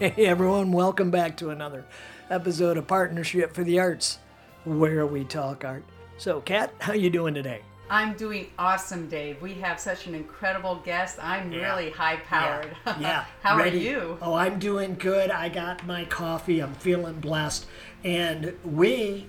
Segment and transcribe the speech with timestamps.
[0.00, 1.84] Hey everyone, welcome back to another
[2.30, 4.18] episode of Partnership for the Arts,
[4.64, 5.84] where we talk art.
[6.16, 7.60] So, Kat, how you doing today?
[7.90, 9.42] I'm doing awesome, Dave.
[9.42, 11.18] We have such an incredible guest.
[11.22, 11.70] I'm Yeah.
[11.74, 12.74] really high powered.
[12.86, 13.00] Yeah.
[13.00, 13.24] yeah.
[13.42, 13.78] How Ready?
[13.88, 14.18] are you?
[14.22, 15.30] Oh, I'm doing good.
[15.30, 16.60] I got my coffee.
[16.60, 17.66] I'm feeling blessed.
[18.04, 19.26] And we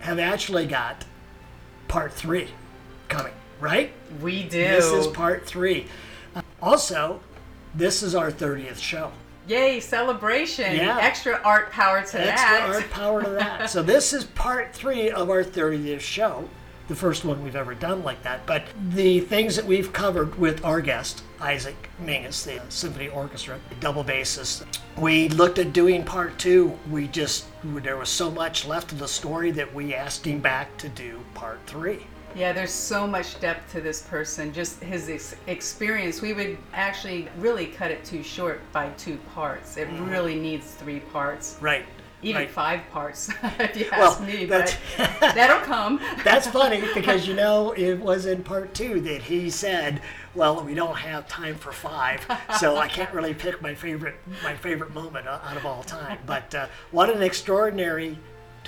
[0.00, 1.04] have actually got
[1.86, 2.48] part three
[3.08, 3.92] coming, right?
[4.20, 4.58] We do.
[4.64, 5.86] This is part three.
[6.34, 7.20] Uh, also,
[7.74, 9.12] this is our 30th show.
[9.48, 10.76] Yay, celebration.
[10.76, 10.98] Yeah.
[11.00, 12.62] Extra art power to Extra that.
[12.68, 13.70] Extra art power to that.
[13.70, 16.48] so this is part three of our 30th show,
[16.88, 18.44] the first one we've ever done like that.
[18.44, 24.04] But the things that we've covered with our guest, Isaac Mingus, the symphony orchestra, double
[24.04, 24.64] bassist,
[24.98, 26.78] we looked at doing part two.
[26.90, 30.76] We just there was so much left of the story that we asked him back
[30.78, 32.06] to do part three.
[32.38, 34.52] Yeah, there's so much depth to this person.
[34.52, 36.22] Just his ex- experience.
[36.22, 39.76] We would actually really cut it too short by two parts.
[39.76, 41.56] It really needs three parts.
[41.60, 41.84] Right.
[42.22, 42.50] Even right.
[42.50, 44.46] five parts, if you Well, ask me.
[44.46, 44.76] But
[45.20, 46.00] that'll come.
[46.22, 50.00] That's funny because you know it was in part two that he said,
[50.34, 52.26] "Well, we don't have time for five,
[52.58, 56.52] so I can't really pick my favorite my favorite moment out of all time." But
[56.56, 58.18] uh, what an extraordinary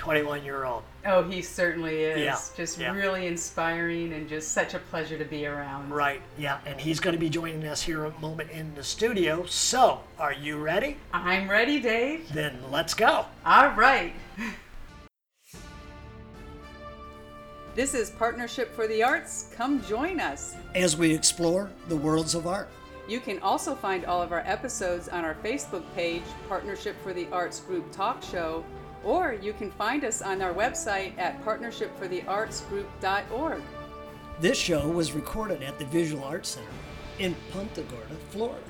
[0.01, 0.81] 21 year old!
[1.05, 2.19] Oh, he certainly is.
[2.19, 2.91] Yeah, Just yeah.
[2.91, 5.91] really inspiring and just such a pleasure to be around.
[5.91, 6.23] Right?
[6.39, 9.45] Yeah, and he's going to be joining us here a moment in the studio.
[9.45, 10.97] So, are you ready?
[11.13, 12.33] I'm ready, Dave.
[12.33, 13.27] Then let's go.
[13.45, 14.13] All right.
[17.75, 19.53] This is Partnership for the Arts.
[19.55, 20.55] Come join us.
[20.73, 22.69] As we explore the worlds of art.
[23.07, 27.27] You can also find all of our episodes on our Facebook page, Partnership for the
[27.31, 28.65] Arts Group Talk Show,
[29.03, 33.61] or you can find us on our website at partnershipfortheartsgroup.org.
[34.39, 36.67] This show was recorded at the Visual Arts Center
[37.19, 38.61] in Punta Gorda, Florida.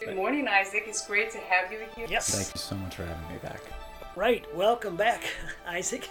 [0.00, 0.84] Good morning, Isaac.
[0.86, 2.06] It's great to have you here.
[2.08, 2.34] Yes.
[2.34, 3.60] Thank you so much for having me back.
[4.14, 4.46] Right.
[4.54, 5.24] Welcome back,
[5.66, 6.08] Isaac.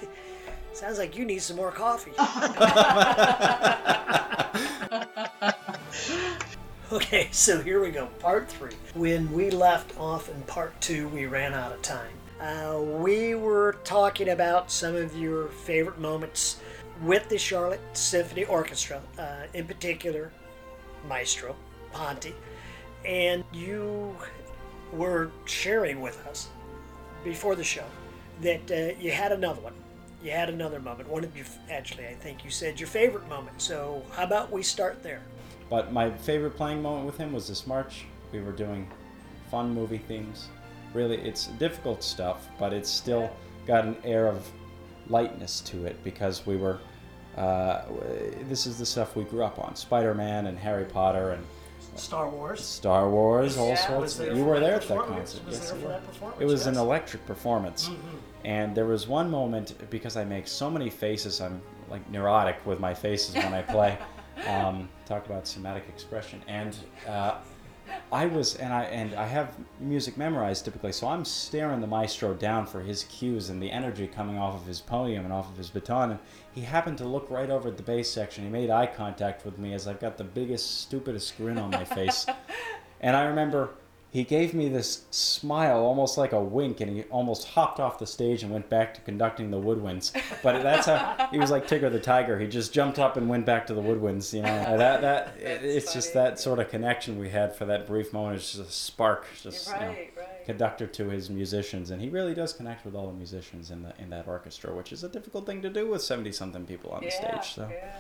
[0.74, 2.12] Sounds like you need some more coffee.
[6.92, 8.08] okay, so here we go.
[8.20, 8.74] Part three.
[8.94, 12.12] When we left off in part two, we ran out of time.
[12.40, 16.60] Uh, we were talking about some of your favorite moments
[17.02, 20.32] with the Charlotte Symphony Orchestra, uh, in particular,
[21.08, 21.56] Maestro
[21.92, 22.36] Ponti,
[23.06, 24.16] and you
[24.92, 26.50] were sharing with us
[27.24, 27.86] before the show
[28.42, 29.74] that uh, you had another one.
[30.24, 31.08] You had another moment.
[31.08, 33.62] One of you, actually, I think you said your favorite moment.
[33.62, 35.22] So how about we start there?
[35.70, 38.06] But my favorite playing moment with him was this march.
[38.32, 38.88] We were doing
[39.50, 40.48] fun movie themes.
[40.94, 43.30] Really, it's difficult stuff, but it's still
[43.66, 44.48] got an air of
[45.10, 46.80] lightness to it because we were.
[47.36, 47.82] Uh,
[48.48, 51.46] this is the stuff we grew up on: Spider-Man and Harry Potter and
[51.96, 52.64] Star Wars.
[52.64, 53.88] Star Wars, all Yeah.
[53.88, 54.16] sorts.
[54.16, 55.46] There you were there at that concert.
[55.46, 56.42] Was yes, there for that performance?
[56.42, 57.90] It was an electric performance.
[58.44, 62.80] And there was one moment because I make so many faces, I'm like neurotic with
[62.80, 63.98] my faces when I play.
[64.48, 66.76] um, talk about somatic expression, and
[67.08, 67.36] uh,
[68.12, 72.34] I was, and I and I have music memorized typically, so I'm staring the maestro
[72.34, 75.58] down for his cues and the energy coming off of his podium and off of
[75.58, 76.12] his baton.
[76.12, 76.20] And
[76.54, 78.44] he happened to look right over at the bass section.
[78.44, 81.86] He made eye contact with me as I've got the biggest, stupidest grin on my
[81.86, 82.26] face.
[83.02, 83.70] And I remember
[84.16, 88.08] he gave me this smile, almost like a wink, and he almost hopped off the
[88.08, 90.14] stage and went back to conducting the woodwinds.
[90.42, 92.40] But that's how he was like Tigger the Tiger.
[92.40, 94.34] He just jumped up and went back to the woodwinds.
[94.34, 97.66] You know, And that that it, it's just that sort of connection we had for
[97.66, 98.38] that brief moment.
[98.38, 100.46] It's just a spark, just you know, Right, right.
[100.46, 103.94] conductor to his musicians, and he really does connect with all the musicians in the
[104.00, 107.04] in that orchestra, which is a difficult thing to do with seventy something people on
[107.04, 107.54] the stage.
[107.54, 107.68] So.
[107.70, 107.98] yeah.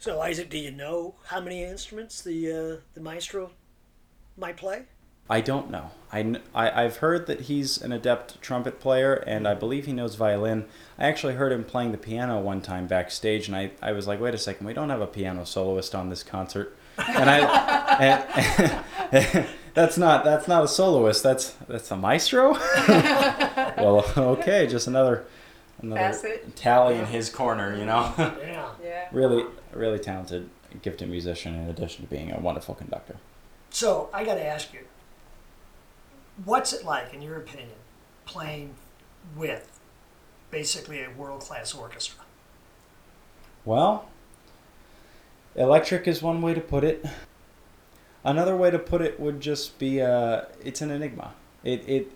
[0.00, 3.52] So Isaac, do you know how many instruments the uh, the maestro
[4.40, 4.82] might play?
[5.28, 5.92] I don't know.
[6.12, 9.92] I, kn- I, have heard that he's an adept trumpet player, and I believe he
[9.92, 10.64] knows violin.
[10.98, 14.20] I actually heard him playing the piano one time backstage, and I, I was like,
[14.20, 16.76] wait a second, we don't have a piano soloist on this concert.
[16.98, 21.22] And I, and, that's not that's not a soloist.
[21.22, 22.52] That's that's a maestro.
[22.88, 25.26] well, okay, just another
[25.80, 26.56] another Facet.
[26.56, 28.12] tally in his corner, you know.
[28.18, 28.68] Yeah.
[28.82, 29.08] Yeah.
[29.12, 30.50] really, really talented,
[30.82, 33.16] gifted musician in addition to being a wonderful conductor.
[33.70, 34.80] So I got to ask you,
[36.44, 37.70] what's it like, in your opinion,
[38.26, 38.74] playing
[39.36, 39.80] with
[40.50, 42.24] basically a world class orchestra?
[43.64, 44.08] Well,
[45.54, 47.04] electric is one way to put it.
[48.24, 51.34] Another way to put it would just be uh, it's an enigma.
[51.64, 52.12] It it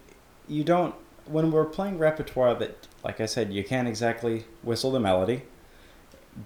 [0.49, 0.95] you don't
[1.27, 5.43] when we're playing repertoire that like I said you can't exactly whistle the melody,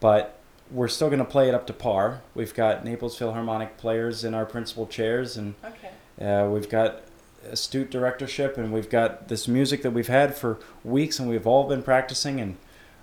[0.00, 0.37] but
[0.70, 2.22] we're still going to play it up to par.
[2.34, 6.24] We've got Naples Philharmonic players in our principal chairs, and Okay.
[6.24, 7.02] uh, we've got
[7.50, 11.68] astute directorship, and we've got this music that we've had for weeks, and we've all
[11.68, 12.56] been practicing, and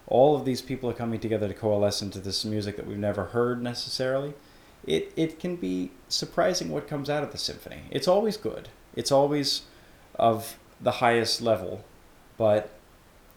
[0.08, 3.26] all of these people are coming together to coalesce into this music that we've never
[3.26, 4.34] heard necessarily.
[4.86, 7.84] It it can be surprising what comes out of the symphony.
[7.90, 8.70] It's always good.
[8.96, 9.64] It's always
[10.20, 11.84] of the highest level,
[12.38, 12.70] but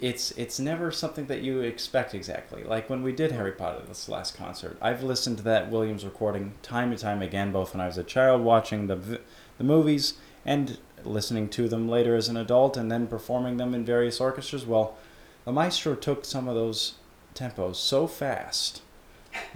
[0.00, 2.62] it's it's never something that you expect exactly.
[2.62, 6.54] Like when we did Harry Potter this last concert, I've listened to that Williams recording
[6.62, 9.20] time and time again, both when I was a child watching the
[9.58, 10.14] the movies
[10.44, 14.64] and listening to them later as an adult, and then performing them in various orchestras.
[14.64, 14.96] Well,
[15.44, 16.94] the maestro took some of those
[17.34, 18.82] tempos so fast.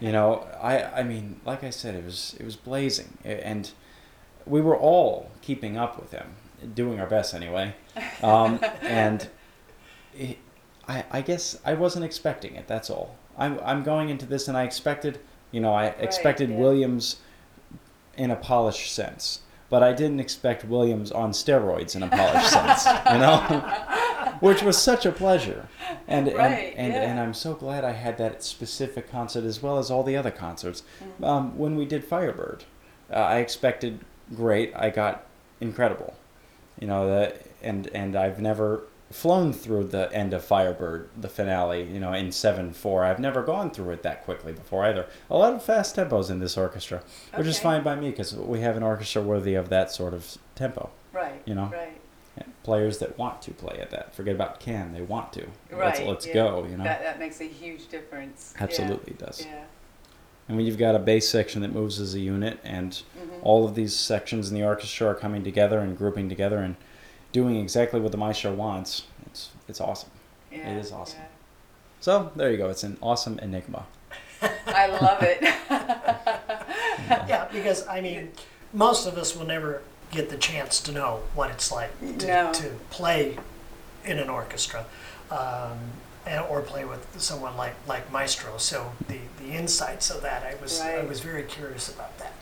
[0.01, 3.71] You know, I I mean, like I said, it was it was blazing, and
[4.45, 6.35] we were all keeping up with him,
[6.75, 7.75] doing our best anyway.
[8.23, 9.29] Um, and
[10.15, 10.39] it,
[10.89, 12.67] I, I guess I wasn't expecting it.
[12.67, 13.17] That's all.
[13.39, 15.19] I'm, I'm going into this, and I expected,
[15.51, 16.57] you know, I expected yeah.
[16.57, 17.17] Williams
[18.17, 22.85] in a polished sense, but I didn't expect Williams on steroids in a polished sense.
[22.87, 25.69] You know, which was such a pleasure,
[26.09, 27.03] and Right, and and, yeah.
[27.03, 30.31] and I'm so glad I had that specific concert as well as all the other
[30.31, 30.83] concerts.
[31.23, 32.65] Um, when we did Firebird,
[33.11, 34.01] uh, I expected
[34.35, 34.75] great.
[34.77, 35.27] I got
[35.61, 36.17] incredible.
[36.79, 38.83] You know that, and and I've never
[39.13, 41.83] flown through the end of Firebird, the finale.
[41.85, 43.05] You know, in seven four.
[43.05, 45.07] I've never gone through it that quickly before either.
[45.31, 47.03] A lot of fast tempos in this orchestra,
[47.35, 50.39] which is fine by me because we have an orchestra worthy of that sort of
[50.55, 50.91] tempo.
[51.13, 51.43] Right.
[51.45, 51.71] You know?
[51.73, 51.99] Right.
[52.39, 54.15] Yeah, Players that want to play at that.
[54.15, 54.93] Forget about can.
[54.95, 55.43] They want to.
[55.71, 55.97] Right.
[55.99, 56.33] Let's, let's yeah.
[56.33, 56.67] go.
[56.69, 56.85] You know.
[56.85, 58.55] That that makes a huge difference.
[58.57, 59.45] Yeah, Absolutely does.
[59.45, 59.65] Yeah.
[60.49, 63.39] And when you've got a bass section that moves as a unit, and Mhm.
[63.43, 66.77] all of these sections in the orchestra are coming together and grouping together and
[67.33, 70.11] doing exactly what the maestro wants, it's it's awesome.
[70.51, 70.77] Yeah.
[70.79, 71.21] is awesome.
[71.21, 71.27] yeah.
[72.01, 72.69] So there you go.
[72.69, 73.87] It's an awesome enigma.
[74.67, 75.43] I love it.
[77.29, 78.33] Yeah, because I mean,
[78.73, 82.53] most of us will never get the chance to know what it's like to, No.
[82.53, 83.37] to play
[84.05, 84.87] in an orchestra.
[85.31, 85.79] Um,
[86.25, 88.57] and- or play with someone like, like Maestro.
[88.59, 92.33] So the, the insights of that, I was I was very curious about that.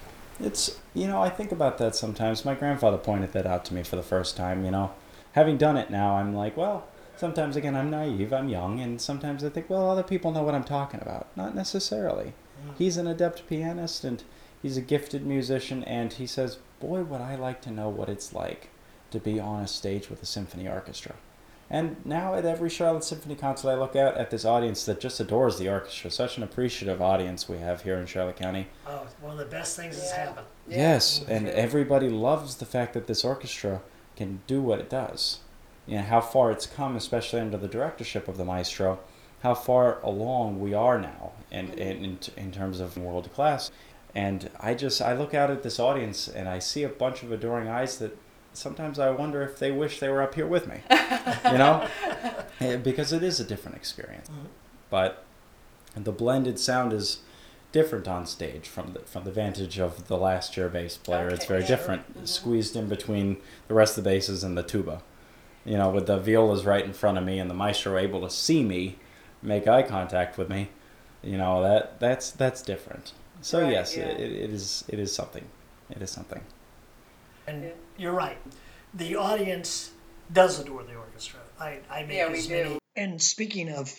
[0.40, 2.44] It's you know I think about that sometimes.
[2.44, 4.64] My grandfather pointed that out to me for the first time.
[4.64, 4.92] You know,
[5.32, 9.44] having done it now, I'm like, well, sometimes again I'm naive, I'm young, and sometimes
[9.44, 11.28] I think, well, other people know what I'm talking about.
[11.36, 12.32] Not necessarily.
[12.66, 12.76] Mm.
[12.78, 14.22] He's an adept pianist and
[14.62, 18.32] he's a gifted musician, and he says, boy, would I like to know what it's
[18.32, 18.68] like
[19.10, 21.14] to be on a stage with a symphony orchestra.
[21.70, 25.20] And now at every Charlotte Symphony concert I look out at this audience that just
[25.20, 26.10] adores the orchestra.
[26.10, 28.66] Such an appreciative audience we have here in Charlotte County.
[28.86, 30.46] Oh, one of the best things that's happened.
[30.66, 30.78] Yeah.
[30.78, 31.32] Yes, mm-hmm.
[31.32, 33.82] and everybody loves the fact that this orchestra
[34.16, 35.38] can do what it does.
[35.86, 38.98] You know, how far it's come, especially under the directorship of the maestro,
[39.42, 41.80] how far along we are now and mm-hmm.
[41.80, 43.70] in, in, in terms of world class.
[44.12, 47.30] And I just, I look out at this audience and I see a bunch of
[47.30, 48.16] adoring eyes that
[48.52, 50.80] sometimes I wonder if they wish they were up here with me.
[50.90, 51.86] you know?
[52.60, 54.28] Eh, Because it is a different experience.
[54.90, 55.24] But
[55.96, 57.18] the blended sound is
[57.72, 61.28] different on stage from the from the vantage of the last chair bass player.
[61.28, 61.76] it's very sure.
[61.76, 63.36] different, squeezed in between
[63.68, 65.02] the rest of the basses and the tuba.
[65.64, 68.30] You know, with the violas right in front of me and the maestro able to
[68.30, 68.98] see me,
[69.42, 70.70] make eye contact with me.
[71.22, 73.12] You know that that's that's different.
[73.42, 74.04] So Right, yes, yeah.
[74.04, 75.44] it, it is it is something.
[75.90, 76.42] It is something.
[77.50, 77.70] And Yeah.
[77.98, 78.38] you're right.
[78.94, 79.90] The audience
[80.32, 81.40] does adore the orchestra.
[81.58, 82.54] I, I make Yeah, we as do.
[82.54, 82.78] many.
[82.96, 83.92] And speaking of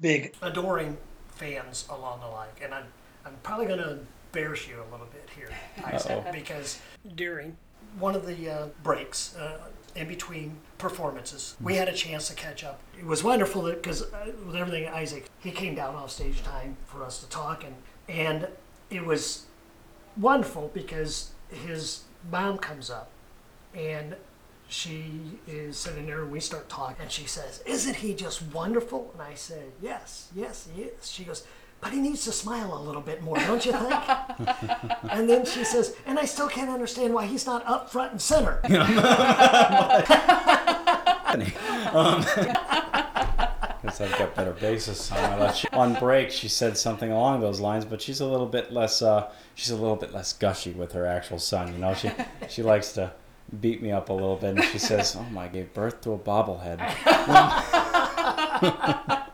[0.00, 0.96] big adoring
[1.28, 2.86] fans along the line, and I'm,
[3.24, 3.98] I'm probably going to
[4.32, 5.50] embarrass you a little bit here,
[5.84, 6.78] Isaac, because
[7.14, 7.56] during
[7.98, 9.58] one of the uh, breaks uh,
[9.94, 12.80] in between performances, we had a chance to catch up.
[12.98, 17.02] It was wonderful because uh, with everything, Isaac, he came down off stage time for
[17.04, 17.74] us to talk, and
[18.08, 18.48] and
[18.90, 19.46] it was
[20.16, 23.08] wonderful because his mom comes up
[23.74, 24.14] and
[24.68, 25.10] she
[25.46, 29.10] is sitting there and we start talking and she says isn't he just wonderful?
[29.14, 31.10] And i said yes yes he is.
[31.10, 31.44] She goes
[31.80, 33.94] but he needs to smile a little bit more don't you think?
[35.10, 38.20] And then she says and i still can't understand why he's not up front and
[38.20, 38.60] center.
[41.92, 42.24] Um,
[43.82, 45.66] Because I've got better basses on my left.
[45.72, 49.02] On break, she said something along those lines, but she's a little bit less.
[49.02, 51.72] Uh, she's a little bit less gushy with her actual son.
[51.72, 52.10] You know, she
[52.48, 53.12] she likes to
[53.60, 56.12] beat me up a little bit, and she says, "Oh my, I gave birth to
[56.12, 56.80] a bobblehead."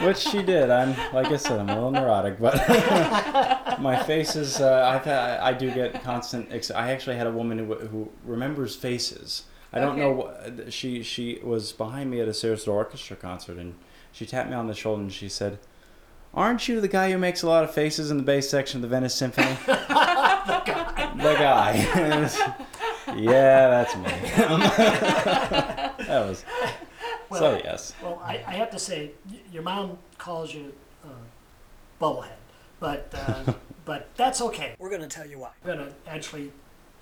[0.00, 0.70] Which she did.
[0.70, 2.56] I'm like I said, I'm a little neurotic, but
[3.80, 4.60] my face is.
[4.60, 6.52] Uh, I've I do get constant.
[6.52, 9.44] Ex- I actually had a woman who who remembers faces.
[9.74, 10.12] I don't know.
[10.12, 13.74] What, she she was behind me at a Sarasota Orchestra concert, and
[14.12, 15.58] she tapped me on the shoulder and she said,
[16.32, 18.82] Aren't you the guy who makes a lot of faces in the bass section of
[18.82, 19.56] the Venice Symphony?
[19.66, 21.12] the guy.
[21.16, 21.74] The guy.
[23.16, 24.04] yeah, that's me.
[26.06, 26.44] that was.
[27.28, 27.94] Well, so yes.
[28.00, 29.10] Well, I, I have to say,
[29.50, 30.72] your mom calls you
[31.04, 31.08] uh,
[32.00, 32.38] bubblehead,
[32.78, 33.54] but uh,
[33.84, 34.76] but that's okay.
[34.78, 35.50] We're going to tell you why.
[35.64, 36.52] We're going to actually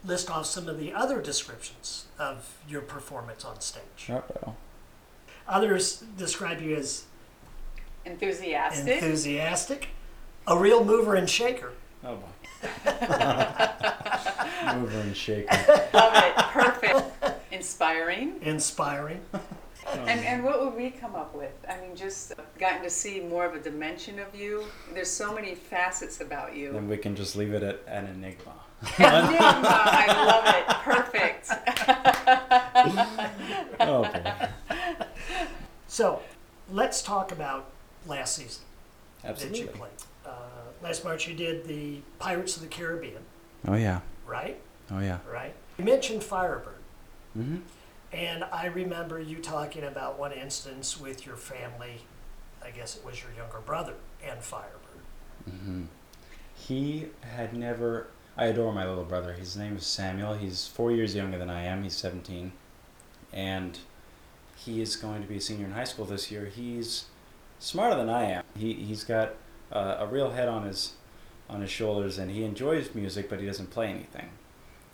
[0.05, 4.09] list off some of the other descriptions of your performance on stage.
[4.11, 4.55] Uh-oh.
[5.49, 7.05] Others describe you as
[8.05, 8.95] Enthusiastic.
[8.95, 9.89] enthusiastic,
[10.47, 11.73] a real mover and shaker.
[12.05, 12.27] Oh boy.
[14.75, 15.55] Mover and shaker.
[15.93, 16.37] Love it.
[16.37, 17.03] Perfect.
[17.53, 18.37] Inspiring.
[18.43, 19.21] inspiring.
[19.35, 19.41] Oh,
[20.07, 21.53] and, and what would we come up with?
[21.69, 24.65] I mean, just gotten to see more of a dimension of you.
[24.95, 26.73] There's so many facets about you.
[26.73, 28.53] Then we can just leave it at an enigma.
[28.83, 30.67] Enigma, I love it.
[30.83, 31.49] Perfect.
[33.81, 34.49] Oh boy.
[35.89, 36.21] So,
[36.71, 37.67] let's talk about
[38.07, 38.63] last season
[39.23, 39.91] that you played.
[40.25, 40.31] Uh,
[40.83, 43.23] last March, you did the Pirates of the Caribbean,
[43.67, 44.01] Oh yeah.
[44.27, 44.59] right?
[44.91, 45.19] Oh yeah.
[45.31, 45.53] Right.
[45.79, 46.77] You mentioned Firebird,
[47.37, 47.57] Mm-hmm.
[48.13, 52.03] and I remember you talking about one instance with your family.
[52.65, 55.03] I guess it was your younger brother and Firebird.
[55.51, 55.83] Mm-hmm.
[56.55, 58.07] He had never.
[58.37, 59.35] I adore my little brother.
[59.35, 60.35] His name is Samuel.
[60.35, 61.83] He's four years younger than I am.
[61.83, 62.53] He's 17.
[63.31, 63.79] And
[64.57, 66.47] he is going to be a senior in high school this year.
[66.47, 67.07] He's
[67.59, 68.45] smarter than I am.
[68.57, 69.35] He, he's got
[69.71, 70.95] uh, a real head on his,
[71.51, 74.31] on his shoulders, and he enjoys music, but he doesn't play anything.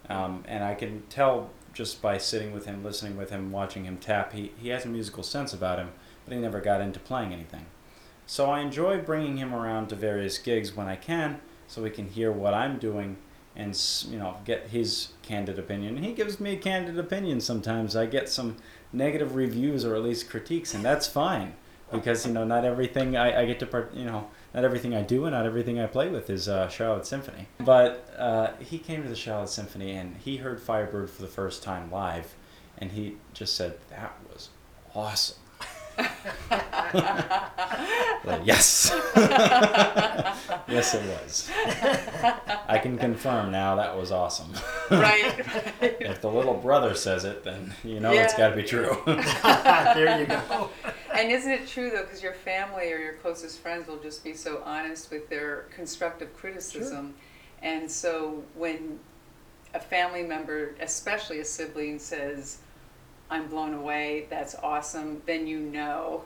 [0.08, 3.98] Um, and I can tell just by sitting with him, listening with him, watching him
[3.98, 5.92] tap, he, he has a musical sense about him,
[6.24, 7.66] but he never got into playing anything.
[8.26, 12.08] So I enjoy bringing him around to various gigs when I can, so we can
[12.08, 13.16] hear what I'm doing
[13.56, 13.78] and
[14.08, 16.02] you know get his candid opinion.
[16.02, 17.96] He gives me a candid opinion sometimes.
[17.96, 18.56] I get some
[18.92, 21.54] negative reviews or at least critiques, and that's fine
[21.90, 25.02] because you know not everything I, I get to part you know not everything I
[25.02, 27.48] do and not everything I play with is uh, Charlotte Symphony.
[27.58, 31.62] But uh, he came to the Charlotte Symphony and he heard Firebird for the first
[31.62, 32.34] time live,
[32.78, 34.50] and he just said that was
[34.94, 35.38] awesome.
[38.24, 38.92] Like, yes.
[40.68, 41.50] yes, it was.
[42.68, 44.52] I can confirm now that was awesome.
[44.90, 45.34] right.
[45.80, 48.96] if the little brother says it, then you know it's got to be true.
[49.06, 50.70] there you go.
[51.14, 54.34] And isn't it true though, because your family or your closest friends will just be
[54.34, 57.14] so honest with their constructive criticism,
[57.62, 58.98] and so when
[59.74, 62.58] a family member, especially a sibling, says,
[63.30, 64.26] "I'm blown away.
[64.30, 66.24] That's awesome," then you know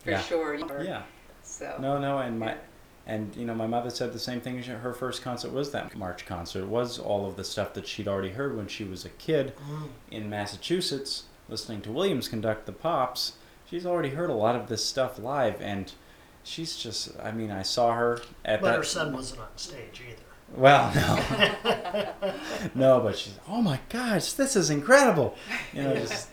[0.00, 0.20] for Yeah.
[0.22, 0.82] sure.
[0.82, 1.02] yeah.
[1.42, 1.76] So.
[1.80, 2.56] No, no, and my.
[3.06, 4.62] And you know, my mother said the same thing.
[4.62, 6.60] Her first concert was that March concert.
[6.62, 9.52] It was all of the stuff that she'd already heard when she was a kid
[9.68, 9.88] Mm.
[10.10, 13.32] in Massachusetts, listening to Williams conduct the Pops.
[13.68, 15.92] She's already heard a lot of this stuff live, and
[16.44, 17.10] she's just.
[17.22, 18.76] I mean, I saw her at But that.
[18.78, 20.22] her son wasn't on stage either.
[20.56, 22.32] Well, no,
[22.74, 23.38] no, but she's.
[23.48, 25.36] Oh my gosh, this is incredible!
[25.74, 26.28] You know, just,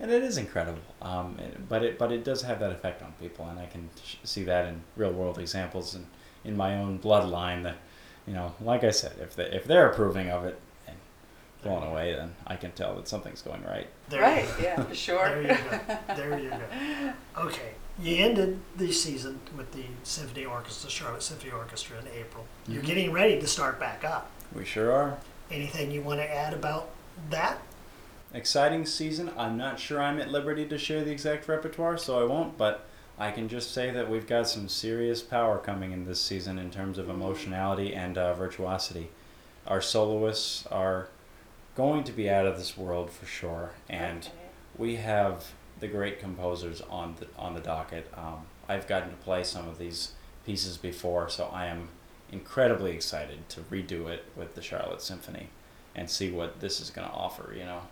[0.00, 0.80] and it is incredible.
[1.02, 1.36] Um,
[1.68, 4.44] but it, but it does have that effect on people, and I can sh- see
[4.44, 6.06] that in real world examples and
[6.44, 7.62] in my own bloodline.
[7.62, 7.76] That,
[8.26, 10.96] you know, like I said, if they if they're approving of it and
[11.62, 13.86] blown away, then I can tell that something's going right.
[14.08, 14.46] There Right.
[14.58, 14.82] You Yeah.
[14.82, 15.28] For sure.
[15.28, 16.14] There you go.
[16.16, 17.12] There you go.
[17.46, 17.70] Okay.
[18.02, 22.44] You ended the season with the Symphony Orchestra, Charlotte Symphony Orchestra in April.
[22.66, 22.86] You're Mhm.
[22.86, 24.30] getting ready to start back up.
[24.52, 25.18] We sure are.
[25.50, 26.90] Anything you want to add about
[27.30, 27.58] that?
[28.34, 29.30] Exciting season.
[29.36, 32.86] I'm not sure I'm at liberty to share the exact repertoire, so I won't, but
[33.18, 36.70] I can just say that we've got some serious power coming in this season in
[36.70, 39.10] terms of emotionality and uh, virtuosity.
[39.66, 41.08] Our soloists are
[41.76, 44.28] going to be out of this world for sure, and
[44.76, 48.12] we have the great composers on the on the docket.
[48.16, 50.12] Um, I've gotten to play some of these
[50.44, 51.88] pieces before, so I am
[52.32, 55.48] incredibly excited to redo it with the Charlotte Symphony
[55.94, 57.54] and see what this is going to offer.
[57.56, 57.82] You know,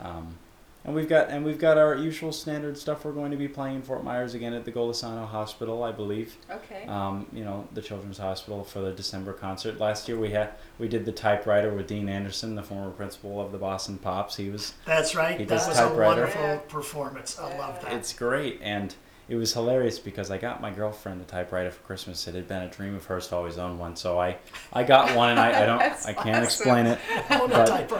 [0.00, 0.36] um,
[0.84, 3.04] and we've got and we've got our usual standard stuff.
[3.04, 6.36] We're going to be playing in Fort Myers again at the Golisano Hospital, I believe.
[6.50, 6.86] Okay.
[6.86, 9.78] Um, you know, the Children's Hospital for the December concert.
[9.78, 13.52] Last year we had we did the typewriter with Dean Anderson, the former principal of
[13.52, 14.36] the Boston Pops.
[14.36, 15.38] He was That's right.
[15.38, 16.58] He that does was a wonderful Yeah.
[16.68, 17.38] performance.
[17.38, 17.92] I love that.
[17.92, 18.94] It's great, and
[19.28, 22.26] it was hilarious because I got my girlfriend a typewriter for Christmas.
[22.26, 24.38] It had been a dream of hers to always own one, so I,
[24.72, 26.44] I got one, and I, I don't, I can't awesome.
[26.44, 26.98] explain it.
[27.28, 27.90] But-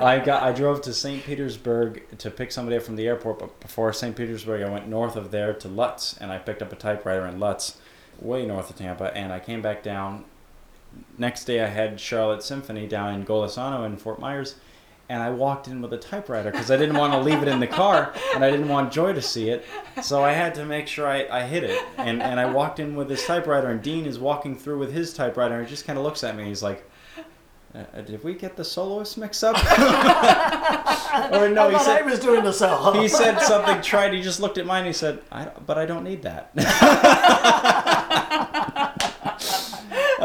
[0.00, 1.24] I got, I drove to St.
[1.24, 4.14] Petersburg to pick somebody up from the airport, but before St.
[4.14, 7.40] Petersburg, I went north of there to Lutz, and I picked up a typewriter in
[7.40, 7.78] Lutz,
[8.20, 10.24] way north of Tampa, and I came back down.
[11.18, 14.56] Next day, I had Charlotte Symphony down in Golisano in Fort Myers,
[15.08, 17.60] and I walked in with a typewriter because I didn't want to leave it in
[17.60, 19.64] the car and I didn't want Joy to see it.
[20.02, 21.84] So I had to make sure I, I hid it.
[21.98, 25.12] And, and I walked in with this typewriter, and Dean is walking through with his
[25.12, 26.44] typewriter, and he just kind of looks at me.
[26.44, 26.88] He's like,
[27.74, 29.56] uh, Did we get the soloist mix up?
[31.32, 33.00] or no, I he said I was doing the solo.
[33.00, 33.82] He said something.
[33.82, 34.14] Tried.
[34.14, 34.78] He just looked at mine.
[34.78, 36.50] and He said, I, "But I don't need that."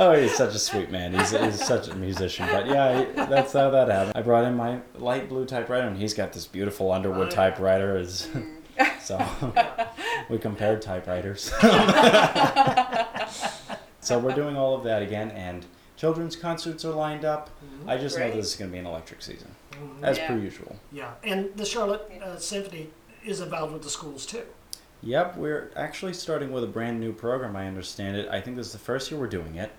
[0.10, 1.14] oh, he's such a sweet man.
[1.14, 2.48] He's, he's such a musician.
[2.52, 4.14] But yeah, that's how that happened.
[4.16, 7.98] I brought in my light blue typewriter, and he's got this beautiful Underwood typewriter.
[7.98, 8.28] Is
[9.02, 9.54] so
[10.30, 11.52] we compared typewriters.
[14.02, 15.66] so we're doing all of that again, and
[15.98, 17.50] children's concerts are lined up.
[17.88, 19.50] I just know this is going to be an electric season,
[20.02, 20.28] as Yeah.
[20.28, 20.76] per usual.
[20.92, 22.90] yeah, and the Charlotte uh, Symphony
[23.24, 24.44] is involved with the schools too.
[25.02, 27.56] Yep, we're actually starting with a brand new program.
[27.56, 28.28] I understand it.
[28.30, 29.72] I think this is the first year we're doing it.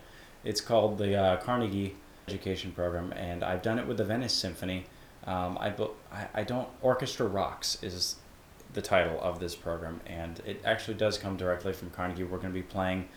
[0.45, 1.97] It's called the uh, Carnegie
[2.29, 4.87] Education Program, and I've done it with the Venice Symphony.
[5.27, 5.75] Um, I,
[6.33, 8.17] I don't Orchestra Rocks is
[8.73, 12.25] the title of this program, and it actually does come directly from Carnegie.
[12.25, 13.09] We're going to be playing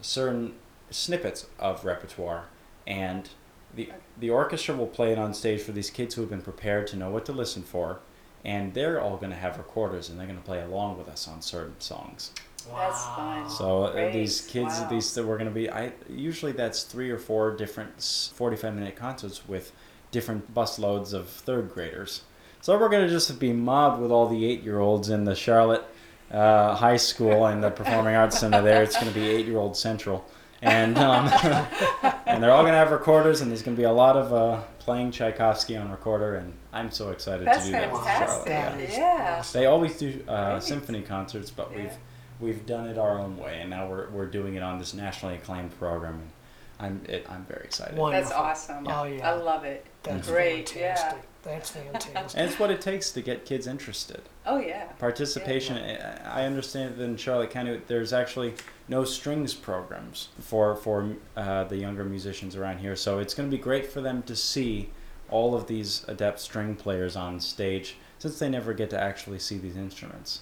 [0.00, 0.54] certain
[0.90, 2.46] snippets of repertoire,
[2.86, 3.28] and
[3.74, 6.86] the the orchestra will play it on stage for these kids who have been prepared
[6.88, 8.00] to know what to listen for,
[8.44, 11.28] and they're all going to have recorders and they're going to play along with us
[11.28, 12.32] on certain songs.
[12.74, 13.48] That's fun.
[13.50, 14.12] So uh, Great.
[14.12, 14.88] these kids, Wow.
[14.90, 18.02] these that we're going to be, I usually that's three or four different
[18.34, 19.72] forty-five minute concerts with
[20.10, 22.22] different busloads of third graders.
[22.60, 25.84] So we're going to just be mobbed with all the eight-year-olds in the Charlotte
[26.32, 28.60] uh, High School and the Performing Arts Center.
[28.62, 30.24] There, it's going to be eight-year-old central,
[30.62, 31.28] and um,
[32.26, 34.32] and they're all going to have recorders, and there's going to be a lot of
[34.32, 38.46] uh, playing Tchaikovsky on recorder, and I'm so excited That's to do that with Charlotte.
[38.48, 38.90] fantastic.
[38.90, 39.36] Yeah.
[39.36, 39.44] Yeah.
[39.52, 41.76] They always do uh, symphony concerts, but Yeah.
[41.82, 41.92] we've
[42.40, 45.36] we've done it our own way, and now we're, we're doing it on this nationally
[45.36, 46.30] acclaimed program, and
[46.78, 47.96] I'm it, I'm very excited.
[47.96, 48.28] Wonderful.
[48.28, 48.86] That's awesome.
[48.88, 49.30] Oh, yeah.
[49.30, 49.86] I love it.
[50.02, 50.68] That's Great.
[50.68, 51.18] fantastic.
[51.18, 51.24] Yeah.
[51.42, 52.32] That's fantastic.
[52.34, 54.22] And it's what it takes to get kids interested.
[54.46, 54.86] Oh yeah.
[54.98, 55.76] Participation.
[55.76, 58.54] I I understand that in Charlotte County, there's actually
[58.88, 62.96] no strings programs for for uh, the younger musicians around here.
[62.96, 64.90] So it's going to be great for them to see
[65.30, 69.56] all of these adept string players on stage, since they never get to actually see
[69.56, 70.40] these instruments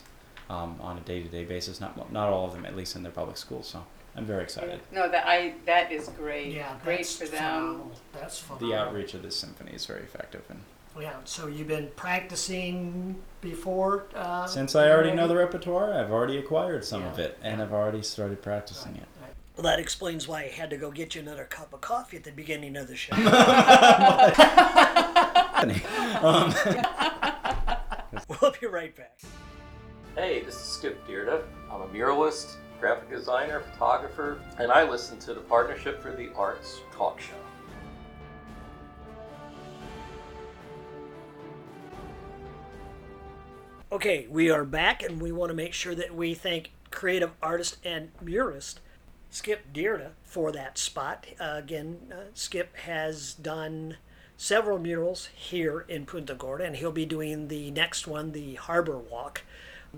[0.50, 1.80] um, on a day-to-day basis.
[1.80, 3.68] Not not all of them, at least in their public schools.
[3.68, 3.84] So
[4.16, 4.80] I'm very excited.
[4.92, 6.52] No, that I that is great.
[6.52, 7.32] Yeah, great that's for them.
[7.32, 7.92] phenomenal.
[8.12, 8.70] That's phenomenal.
[8.70, 10.60] The outreach of this symphony is very effective, and
[11.00, 11.14] Yeah.
[11.24, 14.06] So you've been practicing before.
[14.14, 17.72] Uh, since I already know the repertoire, I've already acquired some of it, and I've
[17.72, 19.04] already started practicing it.
[19.56, 22.24] Well, that explains why I had to go get you another cup of coffee at
[22.24, 23.14] the beginning of the show.
[26.24, 26.52] um,
[28.40, 29.20] we'll be right back.
[30.16, 31.42] Hey, this is Skip Deerda.
[31.68, 36.82] I'm a muralist, graphic designer, photographer, and I listen to the Partnership for the Arts
[36.92, 37.34] talk show.
[43.90, 47.78] Okay, we are back, and we want to make sure that we thank creative artist
[47.84, 48.76] and muralist
[49.30, 51.26] Skip Deerda for that spot.
[51.40, 53.96] Uh, again, uh, Skip has done
[54.36, 58.96] several murals here in Punta Gorda, and he'll be doing the next one, the Harbor
[58.96, 59.42] Walk,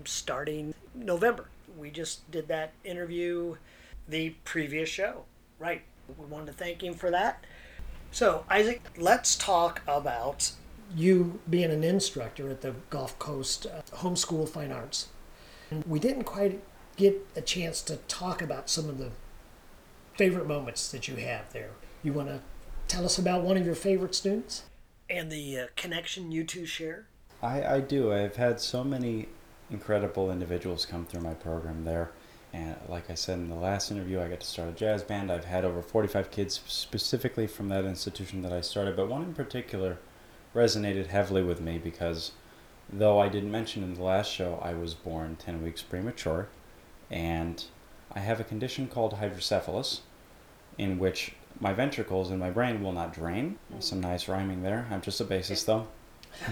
[0.05, 1.49] starting November.
[1.77, 3.55] We just did that interview
[4.07, 5.23] the previous show.
[5.59, 5.81] Right.
[6.17, 7.43] We wanted to thank him for that.
[8.11, 10.51] So, Isaac, let's talk about
[10.95, 15.07] you being an instructor at the Gulf Coast uh, Homeschool Fine Arts.
[15.69, 16.61] And we didn't quite
[16.95, 19.11] get a chance to talk about some of the
[20.15, 21.71] favorite moments that you have there.
[22.03, 22.39] You want to
[22.87, 24.63] tell us about one of your favorite students
[25.09, 27.07] and the uh, connection you two share?
[27.41, 28.11] I, I do.
[28.11, 29.27] I've had so many
[29.69, 32.11] incredible individuals come through my program there.
[32.53, 35.31] And like I said in the last interview, I got to start a jazz band.
[35.31, 39.33] I've had over 45 kids specifically from that institution that I started, but one in
[39.33, 39.97] particular
[40.55, 42.31] resonated heavily with me because
[42.91, 46.47] though I didn't mention in the last show, I was born 10 weeks premature
[47.11, 47.63] and
[48.13, 50.01] I have a condition called hydrocephalus
[50.77, 53.57] in which my ventricles in my brain will not drain.
[53.79, 54.87] Some nice rhyming there.
[54.89, 55.87] I'm just a bassist though.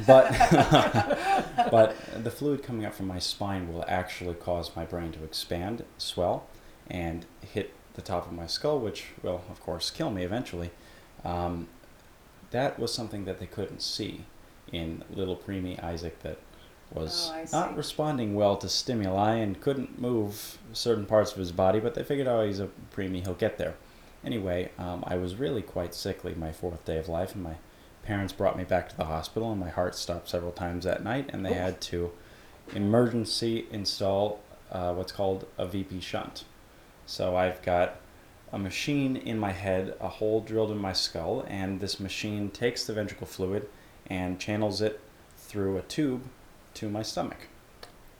[0.07, 0.31] But
[1.71, 5.83] but the fluid coming up from my spine will actually cause my brain to expand,
[5.97, 6.47] swell,
[6.89, 10.71] and hit the top of my skull, which will, of course, kill me eventually.
[11.23, 11.67] Um,
[12.51, 14.25] that was something that they couldn't see
[14.71, 16.37] in little preemie Isaac that
[16.91, 21.79] was Oh, not responding well to stimuli and couldn't move certain parts of his body,
[21.79, 23.75] but they figured, oh, he's a preemie, he'll get there.
[24.23, 27.55] Anyway, um, I was really quite sickly my fourth day of life, and my
[28.05, 31.29] parents brought me back to the hospital, and my heart stopped several times that night,
[31.33, 31.57] and they Oof.
[31.57, 32.11] had to
[32.73, 34.39] emergency install
[34.71, 36.45] uh, what's called a VP shunt.
[37.05, 37.97] So I've got
[38.51, 42.85] a machine in my head, a hole drilled in my skull, and this machine takes
[42.85, 43.67] the ventricle fluid
[44.07, 44.99] and channels it
[45.37, 46.23] through a tube
[46.75, 47.47] to my stomach,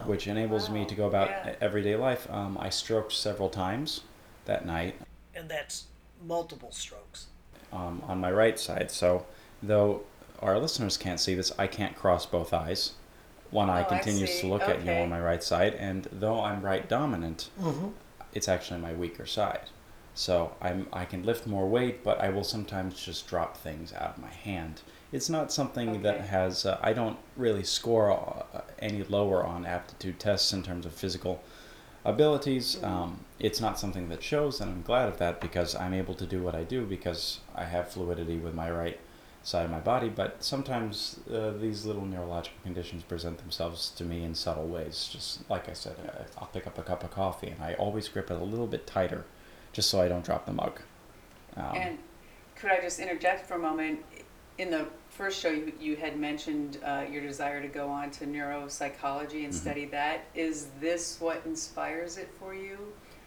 [0.04, 1.54] which enables me to go about Yeah.
[1.60, 2.28] everyday life.
[2.30, 4.02] Um, I stroked several times
[4.46, 4.96] that night
[5.34, 5.84] And that's
[6.24, 7.26] multiple strokes.
[7.72, 8.90] um, on my right side.
[8.90, 9.26] So,
[9.62, 10.02] though
[10.40, 12.92] our listeners can't see this, I can't cross both eyes.
[13.50, 16.62] One eye Oh, continues to look at you on my right side, and though I'm
[16.62, 17.88] right dominant, Mm-hmm.
[18.34, 19.70] it's actually my weaker side.
[20.14, 24.16] So I'm I can lift more weight, but I will sometimes just drop things out
[24.16, 24.82] of my hand.
[25.12, 30.18] It's not something that has uh, I don't really score uh, any lower on aptitude
[30.18, 31.42] tests in terms of physical
[32.04, 32.82] abilities.
[32.82, 36.26] Um, it's not something that shows, and I'm glad of that because I'm able to
[36.26, 38.98] do what I do because I have fluidity with my right
[39.46, 40.08] side of my body.
[40.08, 45.08] But sometimes uh, these little neurological conditions present themselves to me in subtle ways.
[45.10, 48.08] Just like I said, uh, I'll pick up a cup of coffee and I always
[48.08, 49.24] grip it a little bit tighter,
[49.72, 50.80] just so I don't drop the mug.
[51.56, 51.98] Um, And
[52.56, 54.00] could I just interject for a moment?
[54.58, 58.26] In the first show, you, you had mentioned uh, your desire to go on to
[58.26, 59.54] neuropsychology and Mhm.
[59.54, 60.24] study that.
[60.34, 62.78] Is this what inspires it for you?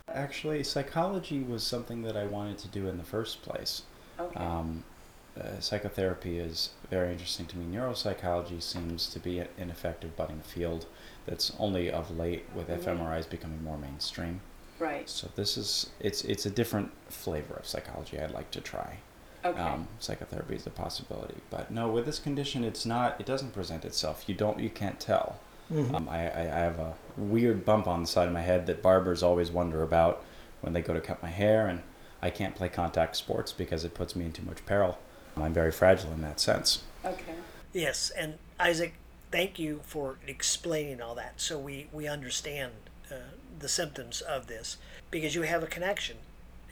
[0.09, 3.83] Actually, psychology was something that I wanted to do in the first place.
[4.19, 4.39] Okay.
[4.39, 4.83] Um,
[5.39, 7.75] uh, psychotherapy is very interesting to me.
[7.77, 10.85] Neuropsychology seems to be an effective budding field
[11.25, 12.79] that's only of late with Mhm.
[12.83, 14.41] fMRIs becoming more mainstream.
[14.79, 15.09] right.
[15.09, 18.97] So this is it's it's a different flavor of psychology I'd like to try.
[19.43, 19.59] Okay.
[19.59, 23.19] Um, psychotherapy is a possibility, but no, with this condition, it's not.
[23.19, 24.23] It doesn't present itself.
[24.27, 24.59] You don't.
[24.59, 25.39] You can't tell.
[25.71, 25.95] Mm-hmm.
[25.95, 28.81] Um, I, I, I have a weird bump on the side of my head that
[28.81, 30.23] barbers always wonder about
[30.61, 31.83] when they go to cut my hair, and
[32.21, 34.97] I can't play contact sports because it puts me in too much peril.
[35.41, 36.83] I'm very fragile in that sense.
[37.05, 37.35] okay.
[37.73, 38.93] Yes, and Isaac,
[39.31, 42.71] thank you for explaining all that so we, we understand
[43.11, 43.15] uh,
[43.59, 44.77] the symptoms of this
[45.11, 46.17] because you have a connection,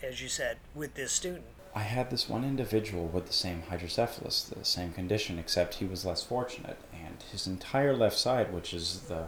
[0.02, 1.46] as you said, with this student.
[1.76, 6.04] I had this one individual with the same hydrocephalus, the same condition, except he was
[6.06, 9.26] less fortunate, and his entire left side, which is the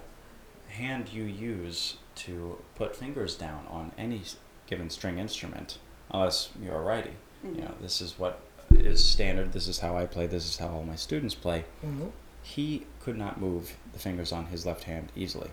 [0.69, 4.21] hand you use to put fingers down on any
[4.65, 5.77] given string instrument,
[6.09, 7.13] unless you're a righty.
[7.43, 7.59] You Mhm.
[7.59, 9.53] know, this is what is standard.
[9.53, 10.27] This is how I play.
[10.27, 11.65] This is how all my students play.
[11.85, 12.07] Mm-hmm.
[12.41, 15.51] He could not move the fingers on his left hand easily.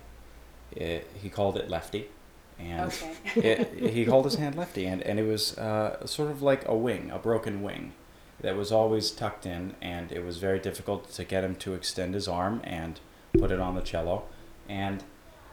[0.73, 2.09] It, he called it lefty,
[2.59, 3.15] and Okay.
[3.37, 6.75] it, he called his hand lefty, and, and it was uh, sort of like a
[6.75, 7.93] wing, a broken wing,
[8.41, 12.15] that was always tucked in, and it was very difficult to get him to extend
[12.15, 13.01] his arm and
[13.39, 14.25] put it on the cello,
[14.69, 15.05] and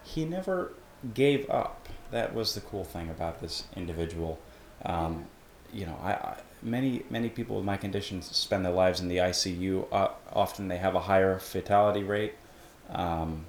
[0.04, 0.73] he never
[1.13, 1.88] gave up.
[2.12, 4.39] That was the cool thing about this individual.
[4.86, 5.26] Um,
[5.71, 9.17] you know, I, I many many people with my conditions spend their lives in the
[9.17, 9.88] ICU.
[9.91, 12.34] Uh, often they have a higher fatality rate.
[12.89, 13.45] Um,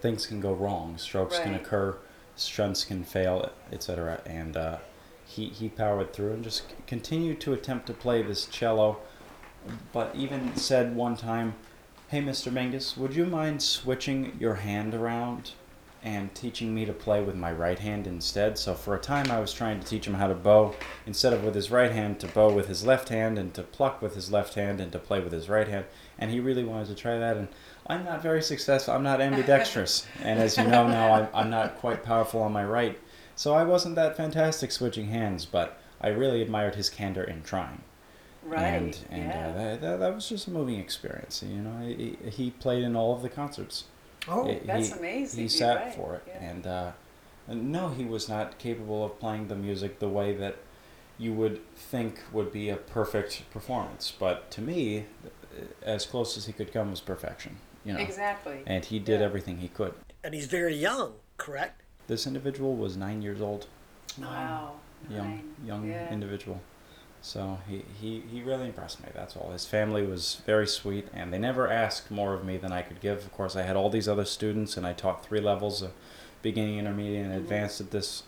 [0.00, 0.98] things can go wrong.
[0.98, 1.96] Strokes can occur.
[2.36, 4.20] Shunts can fail, etc.
[4.26, 4.78] And uh,
[5.26, 8.98] he he powered through and just c- continued to attempt to play this cello.
[9.92, 11.54] But even said one time,
[12.08, 12.52] "Hey, Mr.
[12.52, 15.52] Mengus, would you mind switching your hand around?"
[16.04, 18.58] And teaching me to play with my right hand instead.
[18.58, 20.74] So for a time, I was trying to teach him how to bow
[21.06, 24.02] instead of with his right hand to bow with his left hand and to pluck
[24.02, 25.84] with his left hand and to play with his right hand.
[26.18, 27.36] And he really wanted to try that.
[27.36, 27.48] And
[27.86, 28.94] I'm not very successful.
[28.94, 30.06] I'm not ambidextrous.
[30.22, 32.98] and as you know now, I'm, I'm not quite powerful on my right.
[33.36, 37.82] So I wasn't that fantastic switching hands, but I really admired his candor in trying.
[38.44, 38.60] Right.
[38.60, 39.48] And, and yeah.
[39.48, 41.44] uh, that, that, that was just a moving experience.
[41.46, 43.84] You know, he, he he played in all of the concerts.
[44.28, 45.42] Oh, He- That's he- amazing.
[45.42, 45.94] He sat right.
[45.94, 46.42] for it, Yeah.
[46.50, 46.92] and, uh,
[47.48, 50.56] and no, he was not capable of playing the music the way that
[51.18, 54.12] you would think would be a perfect performance.
[54.16, 55.06] But to me,
[55.82, 57.56] as close as he could come was perfection.
[57.84, 58.62] You know, Exactly.
[58.66, 59.26] and he did Yeah.
[59.26, 59.94] everything he could.
[60.24, 61.82] and he's very young, correct?
[62.06, 63.66] This individual was nine years old,
[64.20, 64.74] Wow.
[65.10, 65.54] young Nine.
[65.64, 66.12] young Yeah.
[66.12, 66.60] individual.
[67.22, 69.08] So he, he, he really impressed me.
[69.14, 69.52] That's all.
[69.52, 73.00] His family was very sweet, and they never asked more of me than I could
[73.00, 73.18] give.
[73.18, 75.92] Of course, I had all these other students, and I taught three levels of
[76.42, 78.24] beginning, intermediate, and advanced at this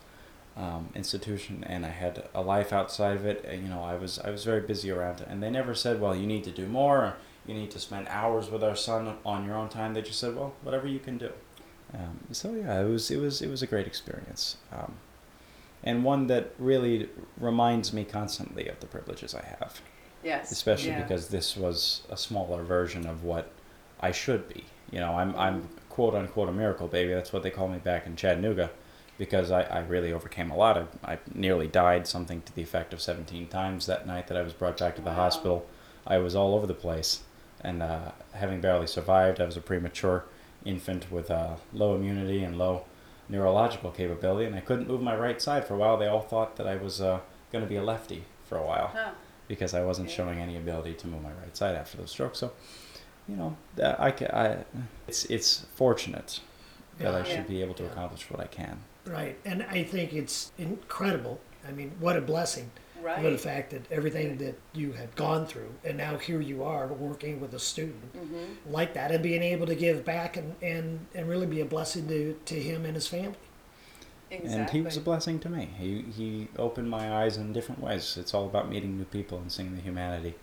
[0.57, 3.44] um, institution, and I had a life outside of it.
[3.44, 6.00] And, you know, I was I was very busy around it, and they never said,
[6.00, 6.98] "Well, you need to do more.
[6.98, 10.20] Or, you need to spend hours with our son on your own time." They just
[10.20, 11.30] said, "Well, whatever you can do."
[11.92, 14.57] Um, so yeah, it was it was it was a great experience.
[14.72, 14.94] Um,
[15.85, 19.81] and one that really reminds me constantly of the privileges I have,
[20.25, 20.51] Yes.
[20.51, 21.03] especially yeah.
[21.03, 23.51] because this was a smaller version of what
[24.01, 24.64] I should be.
[24.90, 27.12] You know, I'm I'm quote unquote a miracle baby.
[27.14, 28.70] That's what they call me back in Chattanooga,
[29.18, 30.77] because I, I really overcame a lot.
[30.79, 34.42] I, I nearly died, something to the effect of 17 times that night that I
[34.42, 35.16] was brought back to the Wow.
[35.16, 35.66] hospital.
[36.07, 37.20] I was all over the place,
[37.62, 40.25] and uh, having barely survived, I was a premature
[40.64, 42.85] infant with uh, low immunity and low
[43.28, 45.96] neurological capability, and I couldn't move my right side for a while.
[45.96, 47.20] They all thought that I was uh,
[47.52, 49.10] going to be a lefty for a while Huh.
[49.48, 50.16] because I wasn't Yeah.
[50.16, 52.38] showing any ability to move my right side after those strokes.
[52.38, 52.52] So
[53.28, 54.64] you know, I, ca- I
[55.08, 56.40] it's it's fortunate
[56.98, 57.24] that I Yeah.
[57.24, 57.90] should be able to Yeah.
[57.90, 58.80] accomplish what I can.
[59.06, 61.40] Right, and I think it's incredible.
[61.66, 62.70] I mean, what a blessing.
[63.04, 63.20] Right.
[63.20, 66.86] For the fact that everything that you had gone through, and now here you are
[66.88, 68.72] working with a student Mm-hmm.
[68.72, 72.08] like that, and being able to give back and, and, and really be a blessing
[72.08, 73.36] to, to him and his family.
[74.30, 74.58] Exactly.
[74.60, 75.68] And he was a blessing to me.
[75.78, 78.16] He he opened my eyes in different ways.
[78.16, 80.34] It's all about meeting new people and seeing the humanity.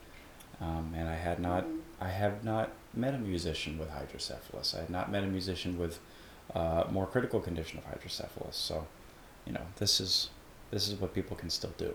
[0.62, 1.80] Um, and I had not Mhm.
[2.00, 4.76] I have not met a musician with hydrocephalus.
[4.76, 6.00] I had not met a musician with
[6.56, 8.56] uh, more critical condition of hydrocephalus.
[8.56, 8.86] So,
[9.46, 10.30] you know, this is
[10.70, 11.94] this is what people can still do.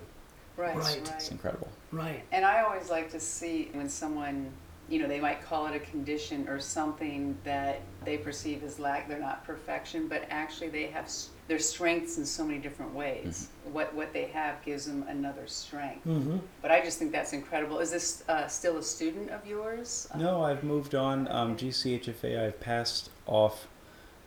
[0.56, 0.84] Right, Right.
[0.84, 1.12] right.
[1.16, 1.68] It's incredible.
[1.92, 2.22] Right.
[2.32, 4.50] And I always like to see when someone,
[4.88, 9.08] you know, they might call it a condition or something that they perceive as lack.
[9.08, 11.10] They're not perfection, but actually they have
[11.48, 13.48] their strengths in so many different ways.
[13.72, 16.04] What what they have gives them another strength.
[16.06, 16.38] Mm-hmm.
[16.62, 17.78] But I just think that's incredible.
[17.80, 20.08] Is this uh, still a student of yours?
[20.16, 21.28] No, I've moved on.
[21.28, 23.66] Um, GCHFA, I've passed off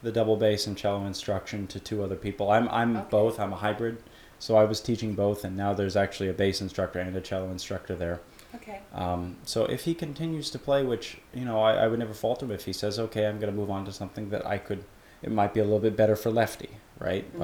[0.02, 2.52] the double bass and cello instruction to two other people.
[2.52, 3.08] I'm I'm Okay.
[3.10, 3.38] both.
[3.40, 4.02] I'm a hybrid,
[4.40, 7.52] so I was teaching both, and now there's actually a bass instructor and a cello
[7.52, 8.20] instructor there.
[8.56, 8.80] Okay.
[8.94, 12.42] Um, so if he continues to play, which you know I, I would never fault
[12.42, 14.84] him if he says, okay, I'm going to move on to something that I could,
[15.22, 17.32] it might be a little bit better for lefty, right?
[17.38, 17.40] Mhm.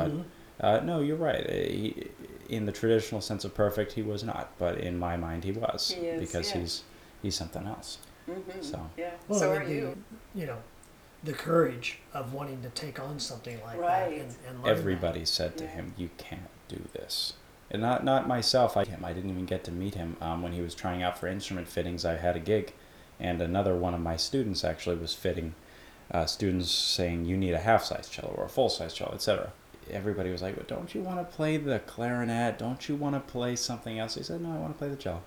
[0.60, 1.46] But uh, no, you're right.
[1.48, 2.08] Uh, He,
[2.50, 5.92] in the traditional sense of perfect, he was not, but in my mind, he was
[5.92, 6.62] He is, because yeah.
[6.62, 6.84] he's
[7.22, 7.98] he's something else.
[8.30, 8.62] Mm-hmm.
[8.62, 8.90] So.
[8.98, 9.12] Yeah.
[9.28, 9.98] Well, so are the, you.
[10.34, 10.58] You know,
[11.24, 14.10] the courage of wanting to take on something like Right.
[14.10, 14.70] that and, and learn that.
[14.80, 15.70] Everybody said to Yeah.
[15.72, 17.34] him, "You can't do this."
[17.72, 18.78] And not not myself.
[18.78, 19.04] I him.
[19.04, 21.68] I didn't even get to meet him um, when he was trying out for instrument
[21.68, 22.06] fittings.
[22.06, 22.74] I had a gig,
[23.20, 25.56] and another one of my students actually was fitting.
[26.12, 29.52] Uh, students saying you need a half size cello or a full size cello, etc.
[29.92, 32.60] Everybody was like, well, "Don't you want to play the clarinet?
[32.60, 34.96] Don't you want to play something else?" He said, "No, I want to play the
[34.96, 35.24] cello."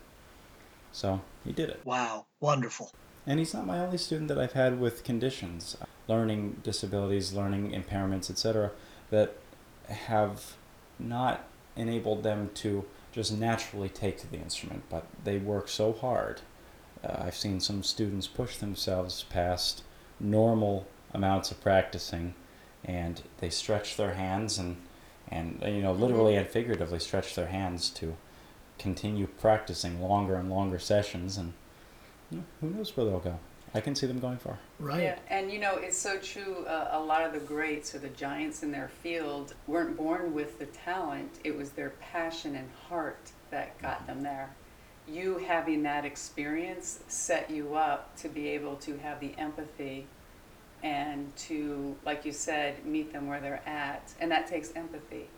[0.92, 1.80] So he did it.
[1.84, 2.92] Wow, wonderful.
[3.26, 8.30] And he's not my only student that I've had with conditions, learning disabilities, learning impairments,
[8.30, 8.70] etc.,
[9.10, 9.34] that
[9.86, 10.56] have
[10.98, 11.44] not
[11.76, 16.40] enabled them to just naturally take to the instrument, but they work so hard.
[17.02, 19.82] Uh, I've seen some students push themselves past
[20.20, 22.34] normal amounts of practicing,
[22.84, 24.76] and they stretch their hands and,
[25.28, 28.16] and uh, you know, literally and figuratively stretch their hands to
[28.78, 31.52] continue practicing longer and longer sessions and
[32.30, 33.38] yeah, who knows where they'll go?
[33.74, 34.58] I can see them going far.
[34.78, 35.02] Right.
[35.02, 36.64] Yeah, and you know, it's so true.
[36.66, 40.58] Uh, a lot of the greats or the giants in their field weren't born with
[40.58, 44.50] the talent, it was their passion and heart that got them there.
[45.06, 50.06] You having that experience set you up to be able to have the empathy
[50.82, 54.12] and to, like you said, meet them where they're at.
[54.20, 55.28] And that takes empathy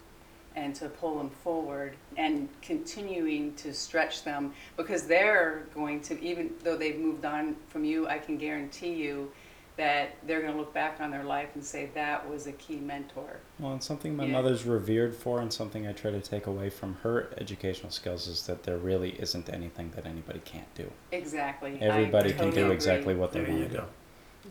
[0.56, 6.50] and to pull them forward and continuing to stretch them because they're going to even
[6.64, 9.30] though they've moved on from you i can guarantee you
[9.76, 12.76] that they're going to look back on their life and say that was a key
[12.76, 14.32] mentor Well, and something my Yeah.
[14.32, 18.44] mother's revered for, and something I try to take away from her educational skills is
[18.46, 20.90] that there really isn't anything that anybody can't do.
[21.12, 22.74] exactly I Everybody can totally do agree.
[22.74, 23.84] exactly what they There want to do,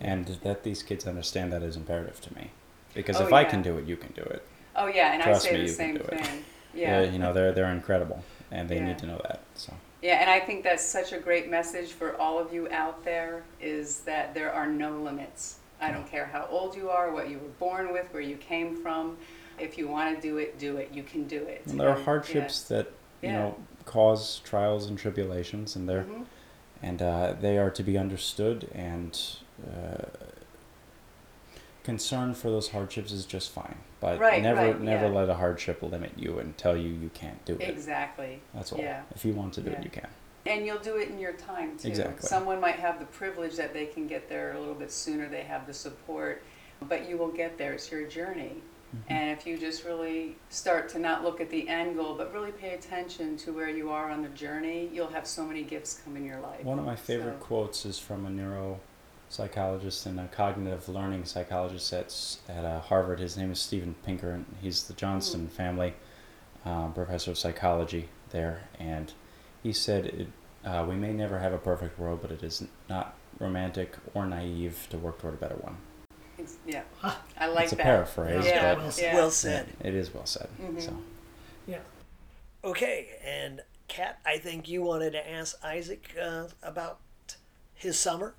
[0.01, 2.49] and that these kids understand that is imperative to me.
[2.95, 4.41] Because Oh, if I can do it, you can do it.
[4.79, 6.43] Oh yeah and Trust i say me, the same thing.
[6.73, 8.85] Yeah, yeah you know they're they're incredible, and they Yeah.
[8.87, 9.41] need to know that.
[9.55, 9.73] So.
[10.03, 13.43] Yeah and i think that's such a great message for all of you out there
[13.59, 15.57] is that there are no limits.
[15.81, 18.75] I don't care how old you are what you were born with where you came
[18.83, 19.17] from.
[19.57, 20.91] If you want to do it do it.
[20.93, 21.63] You can do it.
[21.67, 22.87] And there are hardships that
[23.21, 23.33] you Yeah.
[23.39, 26.25] know cause trials and tribulations, and they're Mhm.
[26.83, 29.19] and uh, they are to be understood and
[29.67, 30.05] uh,
[31.83, 35.12] concern for those hardships is just fine but Right, never right, never yeah.
[35.13, 38.79] let a hardship limit you and tell you you can't do it exactly that's all
[38.79, 39.01] yeah.
[39.15, 39.77] if you want to do Yeah.
[39.79, 40.07] it you can
[40.45, 41.89] And you'll do it in your time too.
[41.89, 42.27] Exactly.
[42.27, 45.43] Someone might have the privilege that they can get there a little bit sooner, they
[45.43, 46.41] have the support,
[46.88, 47.73] but you will get there.
[47.73, 48.53] It's your journey.
[48.95, 49.13] Mm-hmm.
[49.13, 52.53] And if you just really start to not look at the end goal, but really
[52.53, 56.15] pay attention to where you are on the journey, you'll have so many gifts come
[56.15, 56.63] in your life.
[56.63, 58.29] one of my favorite So- quotes is from a
[59.29, 62.15] neuropsychologist and a cognitive learning psychologist at,
[62.47, 65.93] at uh, harvard his name is steven pinker and he's the johnstone family
[66.65, 69.13] um, professor of psychology there and
[69.63, 70.27] he said it,
[70.65, 74.87] uh, we may never have a perfect world but it is not romantic or naive
[74.89, 75.77] to work toward a better one
[76.37, 77.21] It's- Yeah, Ah.
[77.37, 77.83] I like it's a that.
[77.83, 79.03] paraphrase Yeah, but Well said.
[79.03, 79.15] yeah.
[79.15, 79.67] Well said.
[79.83, 80.81] it is well said Mhm.
[80.81, 80.93] so
[81.67, 81.79] Yeah.
[82.63, 86.99] Okay, and Kat, I think you wanted to ask Isaac uh, about
[87.73, 88.33] his summer.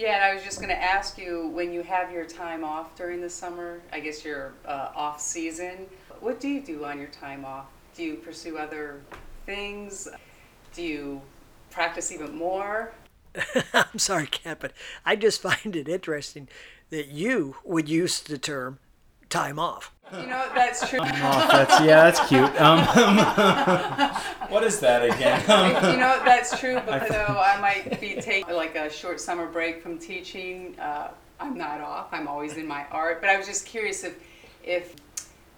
[0.00, 2.96] Yeah, and I was just going to ask you when you have your time off
[2.96, 5.84] during the summer, I guess your uh, off season,
[6.20, 7.66] what do you do on your time off?
[7.94, 9.02] Do you pursue other
[9.44, 10.08] things?
[10.72, 11.20] Do you
[11.70, 12.94] practice even more?
[13.74, 14.72] I'm sorry, Kat, but
[15.04, 16.48] I just find it interesting
[16.88, 18.78] that you would use the term
[19.28, 19.92] time off.
[20.12, 20.98] You know, that's true.
[21.02, 22.60] Oh, that's yeah, that's cute.
[22.60, 22.78] Um,
[24.50, 25.40] what is that again?
[25.92, 29.82] you know, that's true because though I might be taking like a short summer break
[29.82, 32.08] from teaching, uh, I'm not off.
[32.12, 33.20] I'm always in my art.
[33.20, 34.18] But I was just curious if,
[34.64, 34.96] if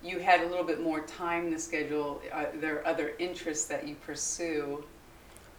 [0.05, 3.89] you had a little bit more time in the schedule, are there other interests that
[3.89, 4.85] you pursue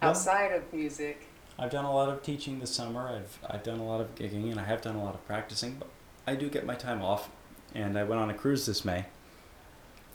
[0.00, 1.26] Well- outside of music?
[1.56, 3.08] I've done a lot of teaching this summer.
[3.08, 5.76] I've I've done a lot of gigging and I have done a lot of practicing,
[5.78, 5.88] but
[6.26, 7.30] I do get my time off.
[7.74, 9.06] And I went on a cruise this May.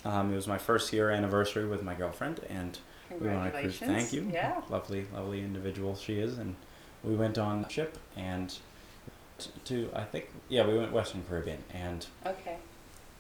[0.06, 2.78] Um, it was my first year anniversary with my girlfriend, and
[3.12, 3.78] we went on a cruise.
[3.80, 4.30] Thank you.
[4.32, 4.62] Yeah.
[4.69, 6.56] Lovely, lovely individual she is, and
[7.04, 8.56] we went on a ship and
[9.38, 12.58] t- to I think yeah we went Western Caribbean, and Okay.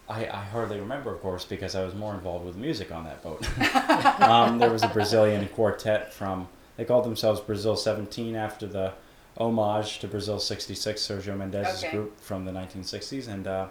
[0.07, 3.21] I, I hardly remember, of course, because I was more involved with music on that
[3.21, 3.45] boat.
[4.21, 6.47] um, there was a Brazilian quartet from,
[6.77, 8.93] they called themselves Brazil 17 after the
[9.37, 11.91] homage to Brazil 66, Sergio Mendes' Okay.
[11.91, 13.67] group from the 1960s, and uh,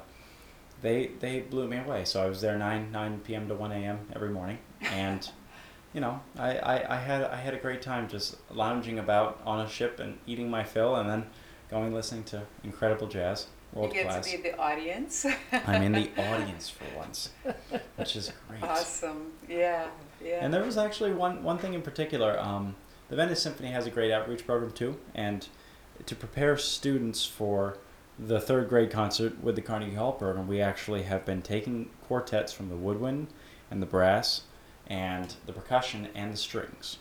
[0.83, 2.05] they they blew me away.
[2.05, 3.49] So I was there 9 9 p.m.
[3.49, 4.01] to 1 a.m.
[4.15, 5.29] every morning, and
[5.93, 9.61] you know I, I, I had I had a great time just lounging about on
[9.61, 11.27] a ship and eating my fill, and then
[11.71, 14.31] going listening to incredible jazz, You world get class.
[14.31, 15.27] to be the audience.
[15.67, 17.31] I'm in the audience for once,
[17.97, 18.63] which is great.
[18.63, 19.33] awesome.
[19.49, 19.89] Yeah.
[20.25, 20.39] Yeah.
[20.45, 22.39] And there was actually one, one thing in particular.
[22.41, 22.75] Um,
[23.09, 25.47] the Venice Symphony has a great outreach program too, and
[26.07, 27.77] to prepare students for
[28.19, 32.53] the third grade concert with the Carnegie Hall program, we actually have been taking quartets
[32.53, 33.29] from the woodwind
[33.71, 34.43] and the brass
[34.87, 36.99] and the percussion and the strings.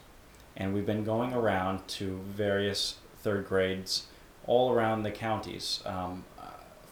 [0.55, 4.07] And we've been going around to various third grades
[4.45, 6.23] all around the counties, um,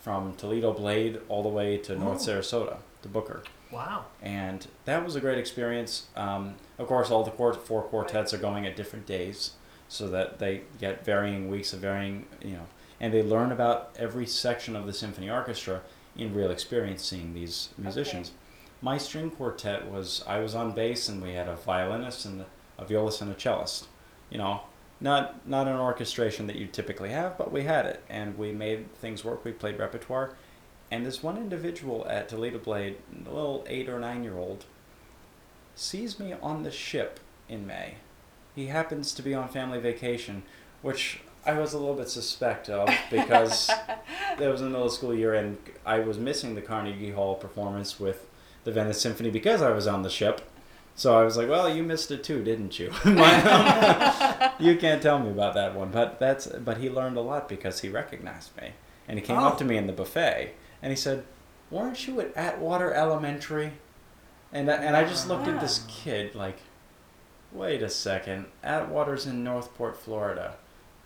[0.02, 2.20] from Toledo Blade all the way to North.
[2.20, 4.06] Sarasota, to Booker Wow.
[4.22, 6.06] and that was a great experience.
[6.16, 9.54] Um, of course, all the quart- four quartets are going at different days,
[9.88, 12.68] so that they get varying weeks of varying, you know,
[13.06, 15.82] and they learn about every section of the symphony orchestra
[16.18, 18.32] in real experience, seeing these musicians.
[18.82, 22.46] My string quartet was I was on bass, and we had a violinist and
[22.80, 23.86] a violist and a cellist.
[24.32, 24.62] You know,
[25.00, 28.92] not not an orchestration that you typically have, but we had it, and we made
[28.96, 29.46] things work.
[29.46, 30.34] We played repertoire,
[30.90, 34.66] and this one individual at Toledo Blade, a little eight or nine year old,
[35.76, 37.98] sees me on the ship in May.
[38.56, 40.42] He happens to be on family vacation,
[40.82, 43.70] which I was a little bit suspect of because
[44.38, 48.26] there was another school year and I was missing the Carnegie Hall performance with
[48.64, 50.42] the Venice Symphony because I was on the ship.
[50.98, 52.90] So I was like, "Well, you missed it too, didn't you?"
[54.60, 57.82] You can't tell me about that one, but that's but he learned a lot because
[57.82, 58.72] he recognized me
[59.08, 59.48] and he came Oh.
[59.48, 61.26] up to me in the buffet and he said,
[61.70, 63.74] "Weren't you at Atwater Elementary?"
[64.54, 66.60] And I- and I just looked at this kid like,
[67.52, 70.56] "Wait a second, Atwater's in Northport, Florida."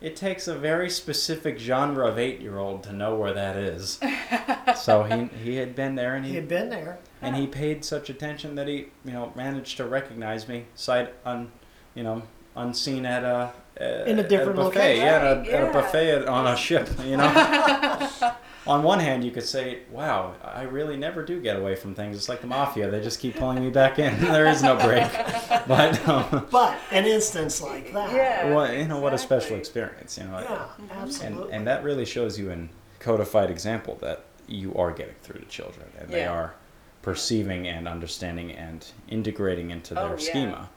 [0.02, 4.00] It takes a very specific genre of eight-year-old to know where that is.
[4.78, 7.00] so he he had been there and He he had been there.
[7.22, 11.52] and he paid such attention that he you know managed to recognize me sight un
[11.96, 12.22] you know
[12.56, 15.06] unseen at a uh, In a different a buffet location.
[15.06, 17.30] yeah, at, a, Right, at a buffet at, on a ship you know
[18.70, 22.16] on one hand you could say wow i really never do get away from things
[22.16, 25.10] it's like the mafia they just keep pulling me back in there is no break
[25.68, 28.14] but um, But an instance like that.
[28.14, 28.54] Yeah.
[28.54, 31.52] what you know what a special experience you know Yeah, and absolutely.
[31.54, 35.88] and that really shows you in codified example that you are getting through to children
[36.00, 36.54] and they are
[37.02, 40.18] perceiving and understanding and integrating into their Oh, yeah.
[40.18, 40.70] schema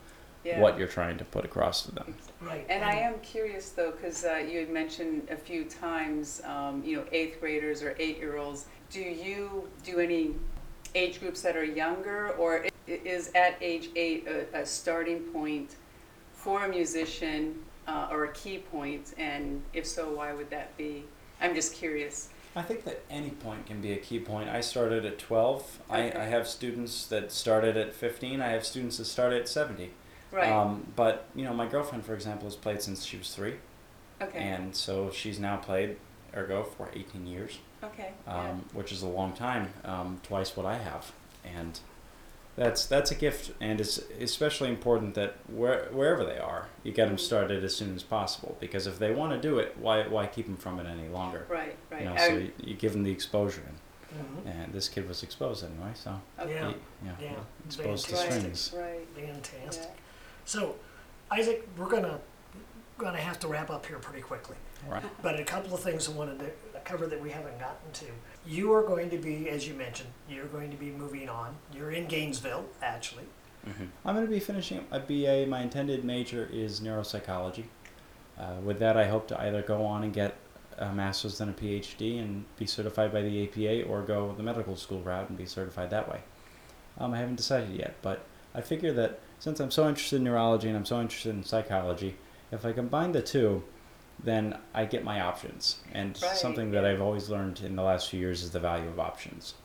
[0.43, 0.59] Yeah.
[0.59, 2.65] what you're trying to put across to them right.
[2.69, 6.97] And I am curious though, because uh, you had mentioned a few times, um, you
[6.97, 8.65] know, eighth graders or eight year olds.
[8.89, 10.35] Do you do any
[10.95, 15.75] age groups that are younger, or is at age eight a, a starting point
[16.33, 17.55] for a musician
[17.87, 19.13] uh, or a key point?
[19.17, 21.05] And if so, why would that be?
[21.41, 22.29] I'm just curious.
[22.55, 26.01] i think that any point can be a key point i started at 12 I,
[26.11, 29.89] I have students that started at 15 i have students that started at 70
[30.33, 30.51] Right.
[30.51, 33.55] um, but you know my girlfriend for example has played since she was three
[34.21, 34.39] okay.
[34.39, 35.97] and so she's now played
[36.35, 38.11] ergo for 18 years okay.
[38.27, 41.11] um, which is a long time, um, twice what I have,
[41.43, 41.79] and
[42.55, 47.07] that's that's a gift, and it's especially important that where, wherever they are, you get
[47.07, 50.27] them started as soon as possible, because if they want to do it, why why
[50.27, 51.45] keep them from it any longer?
[51.49, 51.75] Right.
[51.91, 52.01] Right.
[52.03, 55.63] You know, so you, you give them the exposure, and, and this kid was exposed
[55.63, 56.53] anyway, so okay.
[56.53, 56.67] Yeah.
[56.67, 57.33] he, you know, Yeah.
[57.65, 58.55] exposed to Fantastic.
[58.55, 58.73] strings.
[58.77, 59.27] Right.
[59.27, 59.83] Fantastic.
[59.83, 59.99] Yeah.
[60.45, 60.75] So,
[61.31, 62.19] Isaac, we're gonna
[62.97, 64.55] gonna have to wrap up here pretty quickly.
[64.87, 65.03] Right.
[65.21, 66.51] But a couple of things I wanted to
[66.83, 68.05] cover that we haven't gotten to.
[68.45, 71.55] You are going to be, as you mentioned, you're going to be moving on.
[71.73, 73.23] You're in Gainesville, actually.
[74.03, 75.45] I'm going to be finishing a BA.
[75.47, 77.63] My intended major is neuropsychology.
[78.37, 80.35] uh, with that, I hope to either go on and get
[80.77, 84.75] a master's and a PhD and be certified by the APA, or go the medical
[84.75, 86.21] school route and be certified that way.
[86.97, 90.69] Um, I haven't decided yet, but I figure that since I'm so interested in neurology
[90.69, 92.15] and I'm so interested in psychology,
[92.53, 93.61] if I combine the two,
[94.23, 95.81] then I get my options.
[95.93, 96.85] And Right, something that.
[96.85, 99.55] I've always learned in the last few years is the value of options.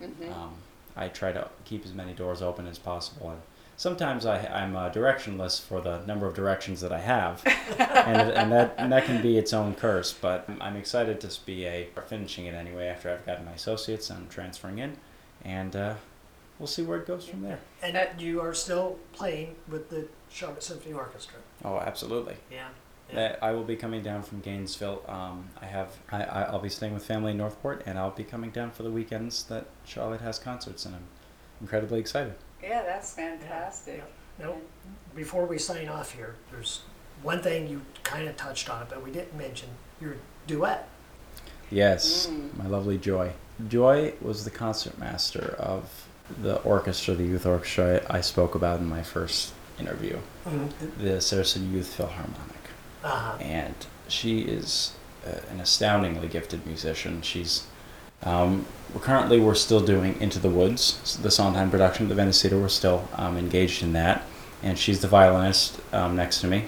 [0.00, 0.34] Mhm.
[0.34, 0.54] Um,
[0.96, 3.28] I try to keep as many doors open as possible.
[3.28, 3.42] And
[3.76, 7.42] sometimes I, I'm uh, directionless for the number of directions that I have,
[7.78, 10.10] and, and that and that can be its own curse.
[10.10, 14.30] But I'm excited to be a finishing it anyway after I've gotten my associates and
[14.30, 14.96] transferring in,
[15.44, 15.94] and uh,
[16.58, 17.60] we'll see where it goes from there.
[17.82, 21.38] And Uh, you are still playing with the Charlotte Symphony Orchestra.
[21.64, 22.36] Oh, absolutely.
[22.50, 22.68] Yeah.
[23.12, 25.02] That I will be coming down from Gainesville.
[25.08, 28.24] Um, I have I, I- I'll be staying with family in Northport, and I'll be
[28.24, 31.04] coming down for the weekends that Charlotte has concerts, and I'm
[31.60, 32.34] incredibly excited.
[32.62, 34.02] Yeah, that's fantastic.
[34.38, 34.56] Now,
[35.16, 36.82] before we sign off here, there's
[37.22, 39.70] one thing you kind of touched on, but we didn't mention
[40.02, 40.86] your duet.
[41.70, 42.56] Yes, Mm.
[42.58, 43.32] my lovely Joy.
[43.68, 46.07] Joy was the concertmaster of
[46.42, 50.18] the orchestra, the youth orchestra I spoke about in my first interview,
[50.98, 52.54] the Sarasota Youth Philharmonic.
[53.04, 53.38] Uh-huh.
[53.40, 53.74] and
[54.08, 54.92] she is
[55.24, 57.22] uh, an astoundingly gifted musician.
[57.22, 57.66] She's
[58.24, 62.42] um, we're currently we're still doing Into the Woods, the Sondheim production of the Venice
[62.42, 62.58] Theater.
[62.58, 64.24] We're still um, engaged in that,
[64.62, 66.64] and she's the violinist um, next to me.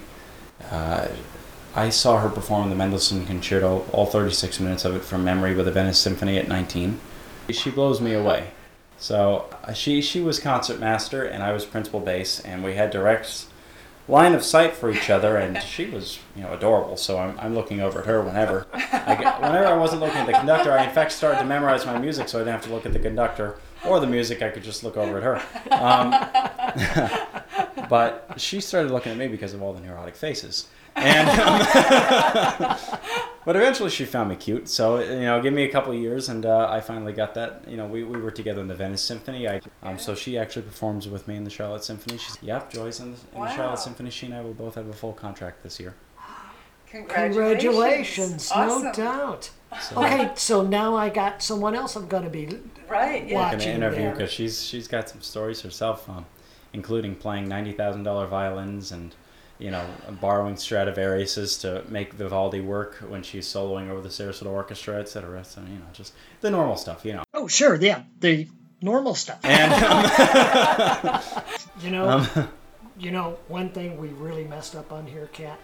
[0.71, 1.09] Uh,
[1.75, 5.67] I saw her perform the Mendelssohn Concerto, all 36 minutes of it from memory, with
[5.67, 7.01] the Venice Symphony at 19.
[7.51, 8.51] She blows me away.
[9.01, 13.47] So uh, she she was concertmaster, and I was principal bass, and we had direct
[14.07, 16.99] line of sight for each other, and she was, you know, adorable.
[16.99, 18.67] So I'm, I'm looking over at her whenever.
[18.75, 21.87] I get, whenever I wasn't looking at the conductor, I in fact started to memorize
[21.87, 24.43] my music, so I didn't have to look at the conductor or the music.
[24.43, 25.41] I could just look over at her.
[25.71, 26.15] Um,
[27.89, 30.69] but she started looking at me because of all the neurotic faces.
[31.01, 32.77] And um,
[33.45, 34.69] but eventually she found me cute.
[34.69, 37.65] So you know, give me a couple of years, and uh, I finally got that.
[37.67, 39.49] You know, we, we were together in the Venice Symphony.
[39.49, 42.19] I um, so she actually performs with me in the Charlotte Symphony.
[42.19, 44.11] She's yep, Joy's in the, in the Charlotte Symphony.
[44.11, 45.95] She and I will both have a full contract this year.
[46.91, 48.51] Congratulations.
[48.51, 48.83] Congratulations, Awesome.
[48.85, 49.51] no doubt.
[49.81, 52.47] So Okay, so now I got someone else I'm going to be.
[52.89, 53.39] Right, yeah.
[53.39, 56.27] I'm gonna watching interview because she's she's got some stories herself, um,
[56.73, 59.15] including playing ninety thousand dollar violins and
[59.61, 59.85] you know
[60.21, 65.45] borrowing Stradivariuses to make Vivaldi work when she's soloing over the Sarasota Orchestra, etc.
[65.45, 67.23] So you know, just the normal stuff, you know.
[67.35, 68.49] Oh, sure, yeah, the
[68.83, 69.41] normal stuff.
[69.45, 69.73] And
[71.05, 71.21] um,
[71.83, 72.49] You know, um,
[72.99, 75.59] you know, one thing we really messed up on here, Kat,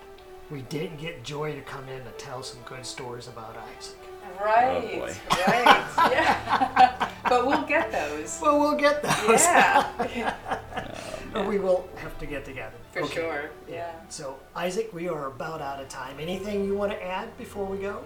[0.51, 3.97] we didn't get Joy to come in to tell some good stories about Isaac.
[4.43, 5.15] Right, Oh, boy.
[5.47, 7.11] right, yeah.
[7.29, 8.39] but we'll get those.
[8.43, 9.41] Well, we'll get those.
[9.43, 10.35] Yeah,
[11.37, 12.75] Or we will have to get together.
[12.93, 13.15] for Okay.
[13.15, 13.51] sure.
[13.69, 13.93] Yeah.
[14.09, 16.17] So, Isaac, we are about out of time.
[16.19, 18.03] Anything you want to add before we go?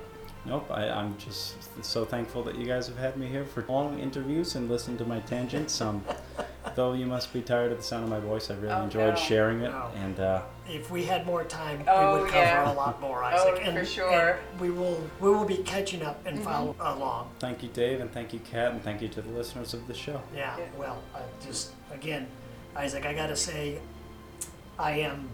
[0.46, 1.54] nope, I, I'm just
[1.84, 5.04] so thankful that you guys have had me here for long interviews and listened to
[5.04, 5.78] my tangents.
[5.82, 6.02] Um,
[6.74, 9.14] though you must be tired of the sound of my voice, I really Oh, enjoyed
[9.16, 9.20] no.
[9.20, 9.90] sharing it, No.
[9.96, 12.72] and uh, If we had more time, Oh, we would cover yeah.
[12.72, 13.54] a lot more, Isaac.
[13.58, 14.10] Oh, and, for sure.
[14.10, 14.52] Mm-hmm.
[14.52, 17.28] and we will we will be catching up and follow along.
[17.38, 19.94] thank you, Dave, and thank you, Kat, and thank you to the listeners of the
[19.94, 20.22] show.
[20.34, 20.56] Yeah.
[20.56, 20.64] Yeah.
[20.78, 22.26] Well, I just again,
[22.76, 23.78] Isaac, I got to say,
[24.78, 25.28] I am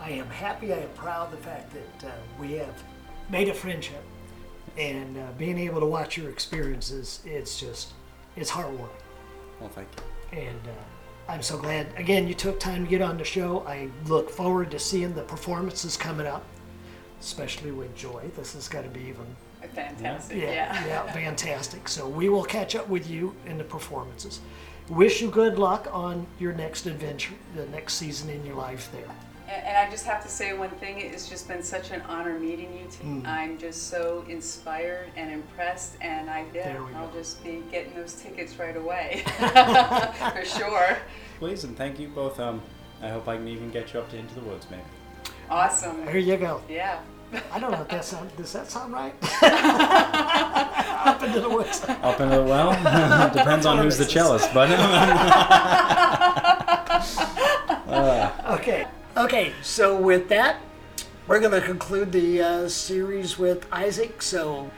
[0.00, 0.72] I am happy.
[0.74, 2.82] I am proud of the fact that uh, we have
[3.30, 4.02] made a friendship,
[4.76, 7.92] and uh, being able to watch your experiences, it's just
[8.36, 8.88] it's heartwarming.
[9.60, 9.88] Well, thank
[10.32, 10.38] you.
[10.38, 13.64] and uh, I'm so glad again you took time to get on the show.
[13.66, 16.44] I look forward to seeing the performances coming up,
[17.20, 18.24] especially with Joy.
[18.36, 19.26] This is going to be even
[19.74, 20.36] Fantastic.
[20.36, 20.86] yeah, Yeah.
[20.86, 21.88] yeah, fantastic.
[21.88, 24.40] So we will catch up with you in the performances.
[24.88, 29.08] Wish you good luck on your next adventure, the next season in your life there.
[29.48, 32.38] And, and I just have to say one thing, it's just been such an honor
[32.38, 32.86] meeting you.
[32.90, 33.26] T- Mm.
[33.26, 37.14] I'm just so inspired and impressed, and I yeah, There we I'll go.
[37.18, 40.96] just be getting those tickets right away for sure.
[41.40, 42.38] Please and thank you both.
[42.38, 42.62] Um,
[43.02, 44.82] I hope I can even get you up to Into the Woods, maybe.
[45.50, 46.04] Awesome.
[46.06, 46.62] There you go.
[46.68, 47.00] Yeah.
[47.52, 49.14] I don't know if that sound, does that sound right?
[51.06, 51.82] Up into the woods.
[51.84, 52.72] Up into the well?
[53.32, 54.70] Depends on who's the cellist, but
[58.58, 58.86] Okay.
[59.16, 59.52] Okay.
[59.62, 60.60] So with that,
[61.26, 64.22] we're going to conclude the uh, series with Isaac.
[64.22, 64.70] So,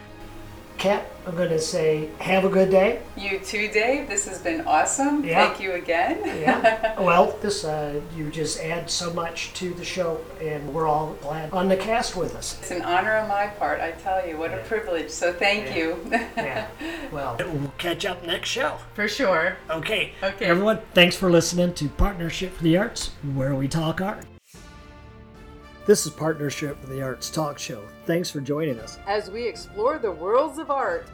[0.78, 3.02] Kat, I'm going to say have a good day.
[3.16, 4.08] You too, Dave.
[4.08, 5.24] This has been awesome.
[5.24, 5.48] Yeah.
[5.48, 6.20] Thank you again.
[6.24, 7.00] Yeah.
[7.00, 11.52] well, this uh, you just add so much to the show, and we're all glad
[11.52, 12.56] on the cast with us.
[12.60, 14.38] It's an honor on my part, I tell you.
[14.38, 15.10] What a privilege.
[15.10, 15.98] So thank you.
[16.10, 16.68] Yeah.
[17.10, 18.76] Well, we'll catch up next show.
[18.92, 19.56] For sure.
[19.70, 20.12] Okay.
[20.22, 20.44] Okay.
[20.44, 24.26] Everyone, thanks for listening to Partnership for the Arts, where we talk art.
[25.88, 27.82] This is Partnership for the Arts Talk Show.
[28.04, 28.98] Thanks for joining us.
[29.06, 31.08] As we explore the worlds of art,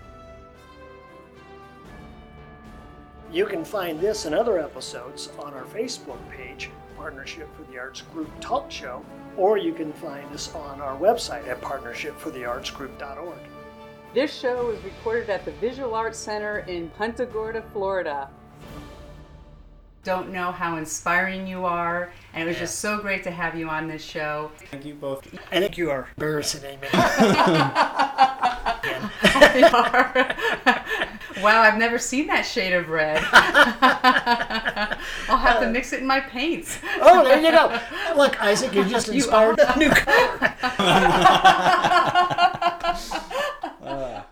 [3.31, 8.03] You can find this and other episodes on our Facebook page, Partnership for the Arts
[8.13, 9.05] Group Talk Show,
[9.37, 13.39] or you can find us on our website at partnershipfortheartsgroup.org.
[14.13, 18.29] this show was recorded at the Visual Arts Center in Punta Gorda, Florida.
[20.05, 23.71] Don't know how inspiring you are, and it was just so great to have you
[23.71, 24.51] on this show.
[24.71, 25.27] Thank you both.
[25.51, 26.89] I think you are embarrassing Amy.
[29.55, 30.13] You are.
[31.41, 33.23] wow, I've never seen that shade of red.
[35.29, 36.79] I'll have to uh, mix it in my paints.
[37.01, 37.81] oh, there you go.
[38.17, 40.55] Look, Isaac, you just You inspired a new color.
[43.85, 44.23] Uh,